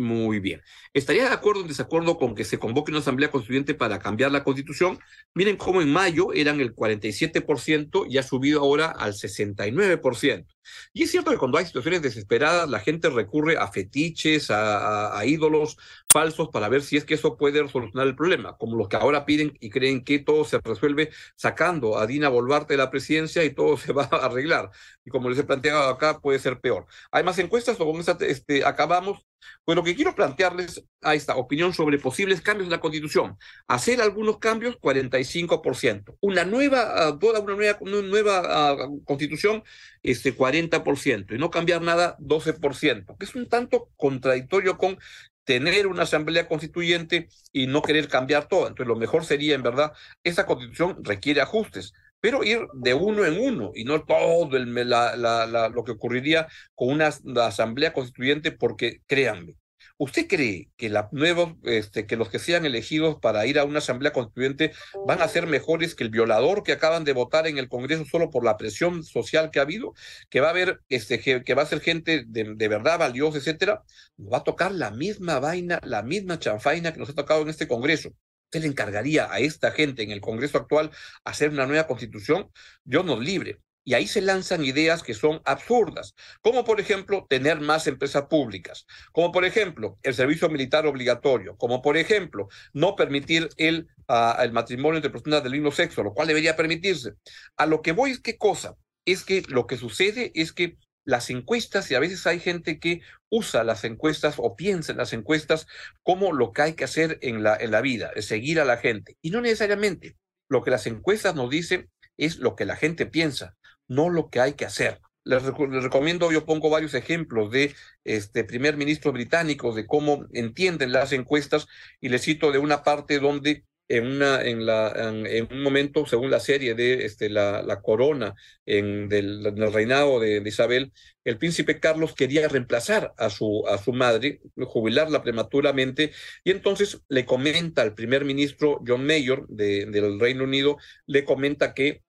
Muy 0.00 0.40
bien. 0.40 0.62
¿Estaría 0.94 1.28
de 1.28 1.34
acuerdo 1.34 1.60
o 1.60 1.62
en 1.64 1.68
desacuerdo 1.68 2.16
con 2.16 2.34
que 2.34 2.44
se 2.44 2.58
convoque 2.58 2.90
una 2.90 3.00
asamblea 3.00 3.30
constituyente 3.30 3.74
para 3.74 3.98
cambiar 3.98 4.32
la 4.32 4.44
constitución? 4.44 4.98
Miren 5.34 5.58
cómo 5.58 5.82
en 5.82 5.92
mayo 5.92 6.32
eran 6.32 6.58
el 6.58 6.74
47% 6.74 8.06
y 8.08 8.16
ha 8.16 8.22
subido 8.22 8.60
ahora 8.60 8.86
al 8.86 9.12
69%. 9.12 10.46
Y 10.94 11.02
es 11.02 11.10
cierto 11.10 11.30
que 11.30 11.36
cuando 11.36 11.58
hay 11.58 11.66
situaciones 11.66 12.00
desesperadas, 12.00 12.70
la 12.70 12.80
gente 12.80 13.10
recurre 13.10 13.58
a 13.58 13.68
fetiches, 13.68 14.50
a, 14.50 15.22
ídolos 15.26 15.76
falsos 16.10 16.48
para 16.48 16.70
ver 16.70 16.82
si 16.82 16.96
es 16.96 17.04
que 17.04 17.14
eso 17.14 17.36
puede 17.36 17.68
solucionar 17.68 18.06
el 18.06 18.16
problema, 18.16 18.56
como 18.56 18.76
los 18.76 18.88
que 18.88 18.96
ahora 18.96 19.26
piden 19.26 19.52
y 19.60 19.68
creen 19.68 20.02
que 20.02 20.18
todo 20.20 20.46
se 20.46 20.60
resuelve 20.60 21.10
sacando 21.36 21.98
a 21.98 22.06
Dina 22.06 22.30
Boluarte 22.30 22.72
de 22.72 22.78
la 22.78 22.90
presidencia 22.90 23.44
y 23.44 23.50
todo 23.50 23.76
se 23.76 23.92
va 23.92 24.08
a 24.10 24.16
arreglar. 24.16 24.70
Y 25.04 25.10
como 25.10 25.28
les 25.28 25.38
he 25.38 25.44
planteado 25.44 25.90
acá, 25.90 26.20
puede 26.20 26.38
ser 26.38 26.58
peor. 26.58 26.86
Hay 27.10 27.22
más 27.22 27.38
encuestas, 27.38 27.78
o 27.78 27.84
con 27.84 28.00
esa 28.00 28.16
este, 28.20 28.64
acabamos. 28.64 29.26
Pues 29.64 29.76
lo 29.76 29.84
que 29.84 29.94
quiero 29.94 30.14
plantearles 30.14 30.84
a 31.02 31.14
esta 31.14 31.36
opinión 31.36 31.72
sobre 31.72 31.98
posibles 31.98 32.40
cambios 32.40 32.66
en 32.66 32.70
la 32.70 32.80
Constitución. 32.80 33.36
Hacer 33.68 34.00
algunos 34.00 34.38
cambios, 34.38 34.76
45%. 34.80 36.16
Una 36.20 36.44
nueva, 36.44 37.08
ah, 37.08 37.18
toda 37.18 37.40
una 37.40 37.54
nueva, 37.54 37.78
una 37.80 38.02
nueva 38.02 38.42
ah, 38.44 38.76
Constitución, 39.04 39.62
este 40.02 40.36
40%. 40.36 41.34
Y 41.34 41.38
no 41.38 41.50
cambiar 41.50 41.82
nada, 41.82 42.16
12%. 42.18 43.16
Que 43.18 43.24
es 43.24 43.34
un 43.34 43.48
tanto 43.48 43.90
contradictorio 43.96 44.76
con 44.78 44.98
tener 45.44 45.86
una 45.86 46.04
asamblea 46.04 46.46
constituyente 46.46 47.28
y 47.52 47.66
no 47.66 47.82
querer 47.82 48.08
cambiar 48.08 48.46
todo. 48.46 48.68
Entonces, 48.68 48.86
lo 48.86 48.96
mejor 48.96 49.24
sería, 49.24 49.54
en 49.54 49.62
verdad, 49.62 49.92
esa 50.22 50.46
constitución 50.46 50.98
requiere 51.02 51.40
ajustes 51.40 51.92
pero 52.20 52.44
ir 52.44 52.60
de 52.74 52.94
uno 52.94 53.24
en 53.24 53.40
uno 53.40 53.72
y 53.74 53.84
no 53.84 54.04
todo 54.04 54.56
el, 54.56 54.74
la, 54.88 55.16
la, 55.16 55.68
lo 55.68 55.84
que 55.84 55.92
ocurriría 55.92 56.48
con 56.74 56.88
una 56.88 57.08
asamblea 57.46 57.92
constituyente, 57.92 58.52
porque 58.52 59.00
créanme, 59.06 59.56
¿usted 59.96 60.26
cree 60.28 60.70
que 60.76 60.88
la 60.88 61.08
nueva, 61.12 61.56
este, 61.64 62.06
que 62.06 62.16
los 62.16 62.28
que 62.30 62.38
sean 62.38 62.64
elegidos 62.66 63.16
para 63.20 63.46
ir 63.46 63.58
a 63.58 63.64
una 63.64 63.78
asamblea 63.78 64.12
constituyente 64.12 64.72
van 65.06 65.22
a 65.22 65.28
ser 65.28 65.46
mejores 65.46 65.94
que 65.94 66.04
el 66.04 66.10
violador 66.10 66.62
que 66.62 66.72
acaban 66.72 67.04
de 67.04 67.12
votar 67.12 67.46
en 67.46 67.58
el 67.58 67.68
Congreso 67.68 68.04
solo 68.04 68.30
por 68.30 68.44
la 68.44 68.56
presión 68.56 69.02
social 69.04 69.50
que 69.50 69.58
ha 69.58 69.62
habido? 69.62 69.94
Que 70.28 70.40
va 70.40 70.48
a 70.48 70.50
haber, 70.50 70.80
este, 70.88 71.20
que 71.20 71.54
va 71.54 71.62
a 71.62 71.66
ser 71.66 71.80
gente 71.80 72.24
de, 72.26 72.54
de 72.56 72.68
verdad 72.68 72.98
valiosa, 72.98 73.38
etcétera. 73.38 73.82
Nos 74.16 74.32
va 74.32 74.38
a 74.38 74.44
tocar 74.44 74.72
la 74.72 74.90
misma 74.90 75.38
vaina, 75.40 75.80
la 75.84 76.02
misma 76.02 76.38
chanfaina 76.38 76.92
que 76.92 77.00
nos 77.00 77.10
ha 77.10 77.14
tocado 77.14 77.42
en 77.42 77.48
este 77.48 77.68
Congreso 77.68 78.10
usted 78.50 78.62
le 78.62 78.66
encargaría 78.66 79.32
a 79.32 79.38
esta 79.38 79.70
gente 79.70 80.02
en 80.02 80.10
el 80.10 80.20
Congreso 80.20 80.58
actual 80.58 80.90
hacer 81.24 81.50
una 81.50 81.66
nueva 81.66 81.86
constitución, 81.86 82.50
Dios 82.82 83.04
nos 83.04 83.20
libre. 83.20 83.60
Y 83.84 83.94
ahí 83.94 84.06
se 84.06 84.20
lanzan 84.20 84.64
ideas 84.64 85.02
que 85.02 85.14
son 85.14 85.40
absurdas, 85.44 86.14
como 86.42 86.64
por 86.64 86.80
ejemplo 86.80 87.26
tener 87.30 87.60
más 87.60 87.86
empresas 87.86 88.24
públicas, 88.28 88.86
como 89.12 89.32
por 89.32 89.44
ejemplo 89.44 89.98
el 90.02 90.14
servicio 90.14 90.50
militar 90.50 90.84
obligatorio, 90.86 91.56
como 91.56 91.80
por 91.80 91.96
ejemplo 91.96 92.48
no 92.72 92.94
permitir 92.94 93.48
el, 93.56 93.88
uh, 94.08 94.42
el 94.42 94.52
matrimonio 94.52 94.96
entre 94.96 95.10
personas 95.10 95.42
del 95.42 95.52
mismo 95.52 95.70
sexo, 95.70 96.02
lo 96.02 96.12
cual 96.12 96.28
debería 96.28 96.56
permitirse. 96.56 97.12
A 97.56 97.66
lo 97.66 97.80
que 97.80 97.92
voy 97.92 98.10
es 98.10 98.20
qué 98.20 98.36
cosa, 98.36 98.76
es 99.06 99.24
que 99.24 99.42
lo 99.48 99.66
que 99.66 99.76
sucede 99.76 100.30
es 100.34 100.52
que 100.52 100.76
las 101.04 101.30
encuestas 101.30 101.90
y 101.90 101.94
a 101.94 102.00
veces 102.00 102.26
hay 102.26 102.40
gente 102.40 102.78
que 102.78 103.00
usa 103.28 103.64
las 103.64 103.84
encuestas 103.84 104.34
o 104.38 104.56
piensa 104.56 104.92
en 104.92 104.98
las 104.98 105.12
encuestas 105.12 105.66
como 106.02 106.32
lo 106.32 106.52
que 106.52 106.62
hay 106.62 106.72
que 106.74 106.84
hacer 106.84 107.18
en 107.22 107.42
la, 107.42 107.56
en 107.56 107.70
la 107.70 107.80
vida, 107.80 108.10
es 108.14 108.26
seguir 108.26 108.60
a 108.60 108.64
la 108.64 108.76
gente. 108.76 109.16
Y 109.22 109.30
no 109.30 109.40
necesariamente. 109.40 110.16
Lo 110.48 110.62
que 110.62 110.72
las 110.72 110.86
encuestas 110.88 111.36
nos 111.36 111.48
dicen 111.48 111.90
es 112.16 112.38
lo 112.38 112.56
que 112.56 112.64
la 112.64 112.76
gente 112.76 113.06
piensa, 113.06 113.56
no 113.86 114.10
lo 114.10 114.30
que 114.30 114.40
hay 114.40 114.54
que 114.54 114.64
hacer. 114.64 115.00
Les, 115.24 115.42
recomiendo, 115.42 116.32
yo 116.32 116.44
pongo 116.44 116.70
varios 116.70 116.94
ejemplos 116.94 117.50
de 117.50 117.74
este 118.04 118.42
primer 118.42 118.76
ministro 118.76 119.12
británico, 119.12 119.72
de 119.72 119.86
cómo 119.86 120.26
entienden 120.32 120.92
las 120.92 121.12
encuestas, 121.12 121.66
y 122.00 122.08
les 122.08 122.22
cito 122.22 122.50
de 122.50 122.58
una 122.58 122.82
parte 122.82 123.20
donde 123.20 123.64
en, 123.90 124.06
una, 124.06 124.40
en, 124.42 124.64
la, 124.66 124.92
en, 124.96 125.48
un 125.50 125.62
momento, 125.62 126.06
según 126.06 126.30
la 126.30 126.38
serie 126.38 126.74
de 126.74 127.04
este, 127.04 127.28
la, 127.28 127.80
corona 127.82 128.34
en, 128.64 129.08
del, 129.08 129.44
el 129.44 129.72
reinado 129.72 130.20
de, 130.20 130.40
Isabel, 130.46 130.92
el 131.24 131.38
príncipe 131.38 131.80
Carlos 131.80 132.14
quería 132.14 132.46
reemplazar 132.46 133.12
a 133.18 133.30
su, 133.30 133.66
a 133.66 133.78
su 133.78 133.92
madre, 133.92 134.40
jubilarla 134.54 135.24
prematuramente, 135.24 136.12
y 136.44 136.52
entonces 136.52 137.00
le 137.08 137.26
comenta 137.26 137.82
al 137.82 137.94
primer 137.94 138.24
ministro 138.24 138.80
John 138.86 139.04
Mayor 139.04 139.48
de, 139.48 139.86
del 139.86 140.20
Reino 140.20 140.44
Unido, 140.44 140.76
le 141.06 141.24
comenta 141.24 141.74
que 141.74 142.02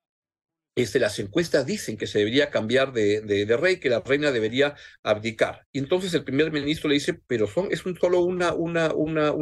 este, 0.76 1.00
las 1.00 1.18
encuestas 1.18 1.66
dicen 1.66 1.98
que 1.98 2.08
se 2.08 2.20
debería 2.20 2.52
cambiar 2.52 2.94
de, 2.94 3.58
rey, 3.60 3.80
que 3.80 3.90
la 3.90 4.02
reina 4.02 4.32
debería 4.32 4.76
abdicar. 5.02 5.66
Y 5.72 5.80
entonces 5.80 6.14
el 6.14 6.24
primer 6.24 6.52
ministro 6.52 6.90
le 6.90 6.94
dice, 6.96 7.20
pero 7.26 7.48
son, 7.48 7.70
es 7.72 7.86
un, 7.88 7.98
solo 7.98 8.22
una 8.22 8.54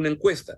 encuesta. 0.07 0.57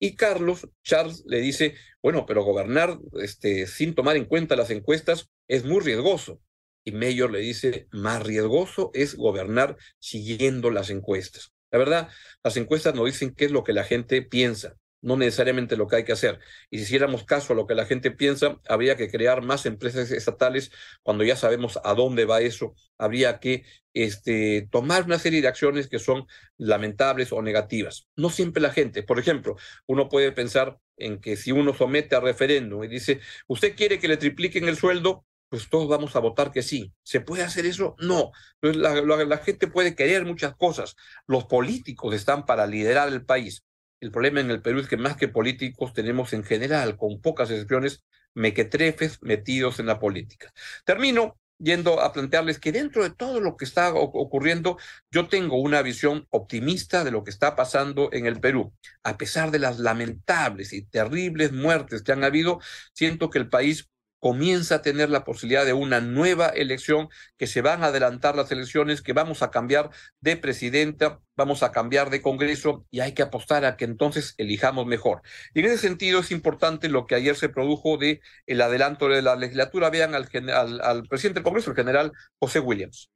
Y 0.00 0.16
Carlos, 0.16 0.68
Charles, 0.82 1.22
le 1.26 1.40
dice, 1.40 1.74
bueno, 2.02 2.24
pero 2.26 2.42
gobernar 2.42 2.98
este, 3.20 3.66
sin 3.66 3.94
tomar 3.94 4.16
en 4.16 4.24
cuenta 4.24 4.56
las 4.56 4.70
encuestas 4.70 5.30
es 5.46 5.64
muy 5.64 5.80
riesgoso. 5.80 6.40
Y 6.84 6.92
Mayor 6.92 7.30
le 7.30 7.40
dice, 7.40 7.86
más 7.92 8.22
riesgoso 8.22 8.90
es 8.94 9.14
gobernar 9.14 9.76
siguiendo 9.98 10.70
las 10.70 10.88
encuestas. 10.88 11.52
La 11.70 11.78
verdad, 11.78 12.08
las 12.42 12.56
encuestas 12.56 12.94
nos 12.94 13.04
dicen 13.04 13.34
qué 13.34 13.44
es 13.44 13.50
lo 13.50 13.62
que 13.62 13.74
la 13.74 13.84
gente 13.84 14.22
piensa 14.22 14.79
no 15.02 15.16
necesariamente 15.16 15.76
lo 15.76 15.86
que 15.86 15.96
hay 15.96 16.04
que 16.04 16.12
hacer. 16.12 16.40
Y 16.70 16.78
si 16.78 16.84
hiciéramos 16.84 17.24
caso 17.24 17.52
a 17.52 17.56
lo 17.56 17.66
que 17.66 17.74
la 17.74 17.86
gente 17.86 18.10
piensa, 18.10 18.60
habría 18.68 18.96
que 18.96 19.10
crear 19.10 19.42
más 19.42 19.66
empresas 19.66 20.10
estatales 20.10 20.70
cuando 21.02 21.24
ya 21.24 21.36
sabemos 21.36 21.78
a 21.84 21.94
dónde 21.94 22.24
va 22.24 22.40
eso. 22.40 22.74
Habría 22.98 23.40
que 23.40 23.64
este, 23.94 24.68
tomar 24.70 25.04
una 25.04 25.18
serie 25.18 25.40
de 25.42 25.48
acciones 25.48 25.88
que 25.88 25.98
son 25.98 26.26
lamentables 26.58 27.32
o 27.32 27.42
negativas. 27.42 28.08
No 28.16 28.30
siempre 28.30 28.62
la 28.62 28.72
gente. 28.72 29.02
Por 29.02 29.18
ejemplo, 29.18 29.56
uno 29.86 30.08
puede 30.08 30.32
pensar 30.32 30.78
en 30.96 31.20
que 31.20 31.36
si 31.36 31.52
uno 31.52 31.74
somete 31.74 32.14
a 32.16 32.20
referéndum 32.20 32.84
y 32.84 32.88
dice, 32.88 33.20
¿usted 33.46 33.74
quiere 33.74 33.98
que 33.98 34.08
le 34.08 34.16
tripliquen 34.16 34.68
el 34.68 34.76
sueldo? 34.76 35.24
Pues 35.48 35.68
todos 35.68 35.88
vamos 35.88 36.14
a 36.14 36.20
votar 36.20 36.52
que 36.52 36.62
sí. 36.62 36.92
¿Se 37.02 37.20
puede 37.20 37.42
hacer 37.42 37.66
eso? 37.66 37.96
No. 37.98 38.30
la, 38.60 39.00
la 39.00 39.38
gente 39.38 39.66
puede 39.66 39.96
querer 39.96 40.24
muchas 40.24 40.54
cosas. 40.54 40.94
Los 41.26 41.46
políticos 41.46 42.14
están 42.14 42.46
para 42.46 42.66
liderar 42.66 43.08
el 43.08 43.24
país 43.24 43.64
el 44.00 44.10
problema 44.10 44.40
en 44.40 44.50
el 44.50 44.62
Perú 44.62 44.80
es 44.80 44.88
que 44.88 44.96
más 44.96 45.16
que 45.16 45.28
políticos 45.28 45.92
tenemos 45.92 46.32
en 46.32 46.44
general, 46.44 46.96
con 46.96 47.20
pocas 47.20 47.50
excepciones, 47.50 48.04
mequetrefes 48.34 49.22
metidos 49.22 49.78
en 49.80 49.86
la 49.86 49.98
política. 49.98 50.52
Termino 50.84 51.38
yendo 51.58 52.00
a 52.00 52.12
plantearles 52.12 52.58
que 52.58 52.72
dentro 52.72 53.02
de 53.02 53.10
todo 53.10 53.40
lo 53.40 53.56
que 53.56 53.64
está 53.64 53.92
ocurriendo, 53.92 54.78
yo 55.10 55.28
tengo 55.28 55.60
una 55.60 55.82
visión 55.82 56.26
optimista 56.30 57.04
de 57.04 57.10
lo 57.10 57.22
que 57.22 57.30
está 57.30 57.54
pasando 57.54 58.08
en 58.12 58.26
el 58.26 58.40
Perú. 58.40 58.72
A 59.02 59.18
pesar 59.18 59.50
de 59.50 59.58
las 59.58 59.78
lamentables 59.78 60.72
y 60.72 60.82
terribles 60.86 61.52
muertes 61.52 62.02
que 62.02 62.12
han 62.12 62.24
habido, 62.24 62.60
siento 62.94 63.30
que 63.30 63.38
el 63.38 63.48
país 63.48 63.90
comienza 64.20 64.76
a 64.76 64.82
tener 64.82 65.10
la 65.10 65.24
posibilidad 65.24 65.64
de 65.66 65.72
una 65.72 66.00
nueva 66.00 66.48
elección, 66.48 67.08
que 67.36 67.46
se 67.46 67.62
van 67.62 67.82
a 67.82 67.86
adelantar 67.86 68.36
las 68.36 68.52
elecciones, 68.52 69.02
que 69.02 69.12
vamos 69.12 69.42
a 69.42 69.50
cambiar 69.50 69.90
de 70.20 70.36
presidenta, 70.36 71.20
vamos 71.36 71.62
a 71.62 71.72
cambiar 71.72 72.10
de 72.10 72.22
Congreso 72.22 72.86
y 72.90 73.00
hay 73.00 73.12
que 73.12 73.22
apostar 73.22 73.64
a 73.64 73.76
que 73.76 73.86
entonces 73.86 74.34
elijamos 74.38 74.86
mejor. 74.86 75.22
Y 75.54 75.60
en 75.60 75.66
ese 75.66 75.78
sentido 75.78 76.20
es 76.20 76.30
importante 76.30 76.88
lo 76.88 77.06
que 77.06 77.14
ayer 77.16 77.34
se 77.36 77.48
produjo 77.48 77.96
de 77.96 78.20
el 78.46 78.60
adelanto 78.60 79.08
de 79.08 79.22
la 79.22 79.36
legislatura. 79.36 79.90
Vean 79.90 80.14
al, 80.14 80.28
al, 80.54 80.80
al 80.82 81.02
presidente 81.08 81.40
del 81.40 81.44
Congreso, 81.44 81.70
el 81.70 81.76
general 81.76 82.12
José 82.38 82.60
Williams 82.60 83.10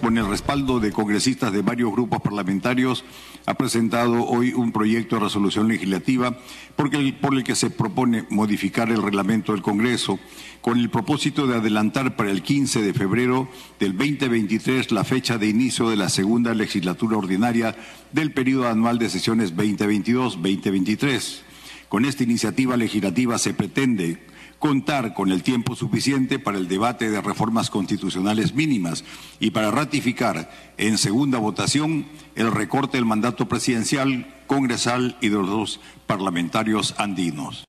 con 0.00 0.16
el 0.16 0.26
respaldo 0.26 0.80
de 0.80 0.90
congresistas 0.90 1.52
de 1.52 1.60
varios 1.60 1.92
grupos 1.92 2.22
parlamentarios, 2.22 3.04
ha 3.46 3.54
presentado 3.54 4.24
hoy 4.24 4.54
un 4.54 4.72
proyecto 4.72 5.16
de 5.16 5.24
resolución 5.24 5.68
legislativa 5.68 6.38
por 6.76 6.94
el 6.94 7.44
que 7.44 7.54
se 7.54 7.68
propone 7.68 8.24
modificar 8.30 8.90
el 8.90 9.02
reglamento 9.02 9.52
del 9.52 9.60
Congreso 9.60 10.18
con 10.62 10.78
el 10.78 10.88
propósito 10.88 11.46
de 11.46 11.56
adelantar 11.56 12.16
para 12.16 12.30
el 12.30 12.42
15 12.42 12.80
de 12.82 12.94
febrero 12.94 13.48
del 13.78 13.96
2023 13.96 14.92
la 14.92 15.04
fecha 15.04 15.36
de 15.36 15.48
inicio 15.48 15.90
de 15.90 15.96
la 15.96 16.08
segunda 16.08 16.54
legislatura 16.54 17.16
ordinaria 17.16 17.76
del 18.12 18.32
periodo 18.32 18.68
anual 18.68 18.98
de 18.98 19.10
sesiones 19.10 19.54
2022-2023. 19.56 21.40
Con 21.88 22.04
esta 22.04 22.22
iniciativa 22.22 22.76
legislativa 22.76 23.38
se 23.38 23.54
pretende 23.54 24.22
contar 24.58 25.14
con 25.14 25.30
el 25.30 25.42
tiempo 25.42 25.76
suficiente 25.76 26.38
para 26.38 26.58
el 26.58 26.68
debate 26.68 27.10
de 27.10 27.20
reformas 27.20 27.70
constitucionales 27.70 28.54
mínimas 28.54 29.04
y 29.38 29.50
para 29.50 29.70
ratificar 29.70 30.50
en 30.76 30.98
segunda 30.98 31.38
votación 31.38 32.06
el 32.34 32.50
recorte 32.52 32.96
del 32.96 33.04
mandato 33.04 33.48
presidencial, 33.48 34.34
congresal 34.46 35.16
y 35.20 35.28
de 35.28 35.36
los 35.36 35.48
dos 35.48 35.80
parlamentarios 36.06 36.94
andinos. 36.98 37.64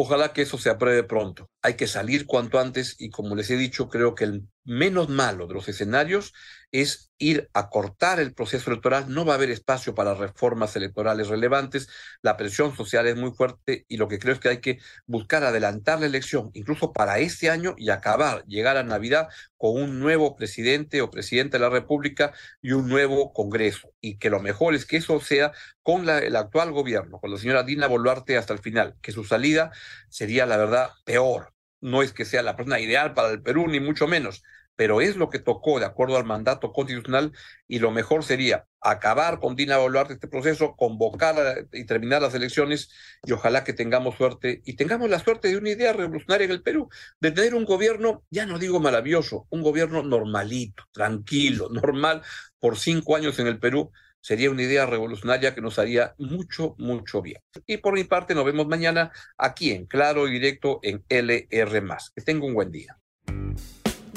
Ojalá 0.00 0.32
que 0.32 0.42
eso 0.42 0.58
se 0.58 0.70
apruebe 0.70 1.02
pronto. 1.02 1.50
Hay 1.60 1.74
que 1.74 1.88
salir 1.88 2.24
cuanto 2.26 2.60
antes 2.60 2.94
y 3.00 3.10
como 3.10 3.34
les 3.34 3.50
he 3.50 3.56
dicho, 3.56 3.88
creo 3.88 4.14
que 4.14 4.24
el 4.24 4.48
menos 4.68 5.08
malo 5.08 5.46
de 5.46 5.54
los 5.54 5.68
escenarios 5.68 6.34
es 6.72 7.10
ir 7.16 7.48
a 7.54 7.70
cortar 7.70 8.20
el 8.20 8.34
proceso 8.34 8.70
electoral. 8.70 9.06
No 9.08 9.24
va 9.24 9.32
a 9.32 9.36
haber 9.36 9.50
espacio 9.50 9.94
para 9.94 10.14
reformas 10.14 10.76
electorales 10.76 11.28
relevantes. 11.28 11.88
La 12.20 12.36
presión 12.36 12.76
social 12.76 13.06
es 13.06 13.16
muy 13.16 13.30
fuerte 13.30 13.86
y 13.88 13.96
lo 13.96 14.08
que 14.08 14.18
creo 14.18 14.34
es 14.34 14.40
que 14.40 14.50
hay 14.50 14.60
que 14.60 14.78
buscar 15.06 15.42
adelantar 15.42 16.00
la 16.00 16.06
elección, 16.06 16.50
incluso 16.52 16.92
para 16.92 17.18
este 17.18 17.48
año 17.48 17.74
y 17.78 17.88
acabar, 17.88 18.44
llegar 18.44 18.76
a 18.76 18.82
Navidad 18.82 19.28
con 19.56 19.82
un 19.82 20.00
nuevo 20.00 20.36
presidente 20.36 21.00
o 21.00 21.10
presidente 21.10 21.56
de 21.56 21.62
la 21.62 21.70
República 21.70 22.34
y 22.60 22.72
un 22.72 22.88
nuevo 22.88 23.32
Congreso. 23.32 23.94
Y 24.02 24.18
que 24.18 24.28
lo 24.28 24.40
mejor 24.40 24.74
es 24.74 24.84
que 24.84 24.98
eso 24.98 25.18
sea 25.20 25.52
con 25.82 26.04
la, 26.04 26.18
el 26.18 26.36
actual 26.36 26.72
gobierno, 26.72 27.18
con 27.20 27.30
la 27.30 27.38
señora 27.38 27.62
Dina 27.62 27.86
Boluarte 27.86 28.36
hasta 28.36 28.52
el 28.52 28.58
final, 28.58 28.96
que 29.00 29.12
su 29.12 29.24
salida 29.24 29.72
sería, 30.10 30.44
la 30.44 30.58
verdad, 30.58 30.90
peor. 31.04 31.54
No 31.80 32.02
es 32.02 32.12
que 32.12 32.24
sea 32.24 32.42
la 32.42 32.56
persona 32.56 32.80
ideal 32.80 33.14
para 33.14 33.30
el 33.30 33.40
Perú, 33.40 33.68
ni 33.68 33.78
mucho 33.78 34.08
menos, 34.08 34.42
pero 34.78 35.00
es 35.00 35.16
lo 35.16 35.28
que 35.28 35.40
tocó 35.40 35.80
de 35.80 35.86
acuerdo 35.86 36.16
al 36.16 36.24
mandato 36.24 36.72
constitucional 36.72 37.32
y 37.66 37.80
lo 37.80 37.90
mejor 37.90 38.22
sería 38.22 38.68
acabar 38.80 39.40
con 39.40 39.56
Dina 39.56 39.76
Boluarte 39.76 40.12
este 40.12 40.28
proceso, 40.28 40.76
convocar 40.76 41.66
y 41.72 41.84
terminar 41.84 42.22
las 42.22 42.32
elecciones 42.34 42.88
y 43.24 43.32
ojalá 43.32 43.64
que 43.64 43.72
tengamos 43.72 44.14
suerte 44.14 44.62
y 44.64 44.76
tengamos 44.76 45.10
la 45.10 45.18
suerte 45.18 45.48
de 45.48 45.56
una 45.56 45.70
idea 45.70 45.92
revolucionaria 45.92 46.44
en 46.44 46.52
el 46.52 46.62
Perú, 46.62 46.88
de 47.18 47.32
tener 47.32 47.56
un 47.56 47.64
gobierno, 47.64 48.22
ya 48.30 48.46
no 48.46 48.60
digo 48.60 48.78
maravilloso, 48.78 49.48
un 49.50 49.62
gobierno 49.62 50.04
normalito, 50.04 50.84
tranquilo, 50.92 51.68
normal, 51.72 52.22
por 52.60 52.78
cinco 52.78 53.16
años 53.16 53.36
en 53.40 53.48
el 53.48 53.58
Perú. 53.58 53.90
Sería 54.20 54.50
una 54.50 54.62
idea 54.62 54.86
revolucionaria 54.86 55.56
que 55.56 55.60
nos 55.60 55.80
haría 55.80 56.14
mucho, 56.18 56.76
mucho 56.78 57.20
bien. 57.20 57.40
Y 57.66 57.78
por 57.78 57.94
mi 57.94 58.04
parte, 58.04 58.34
nos 58.34 58.44
vemos 58.44 58.68
mañana 58.68 59.10
aquí 59.36 59.72
en 59.72 59.86
Claro 59.86 60.28
y 60.28 60.32
Directo 60.32 60.80
en 60.82 61.04
LR. 61.08 61.82
Que 62.14 62.22
tenga 62.22 62.46
un 62.46 62.54
buen 62.54 62.70
día. 62.70 62.98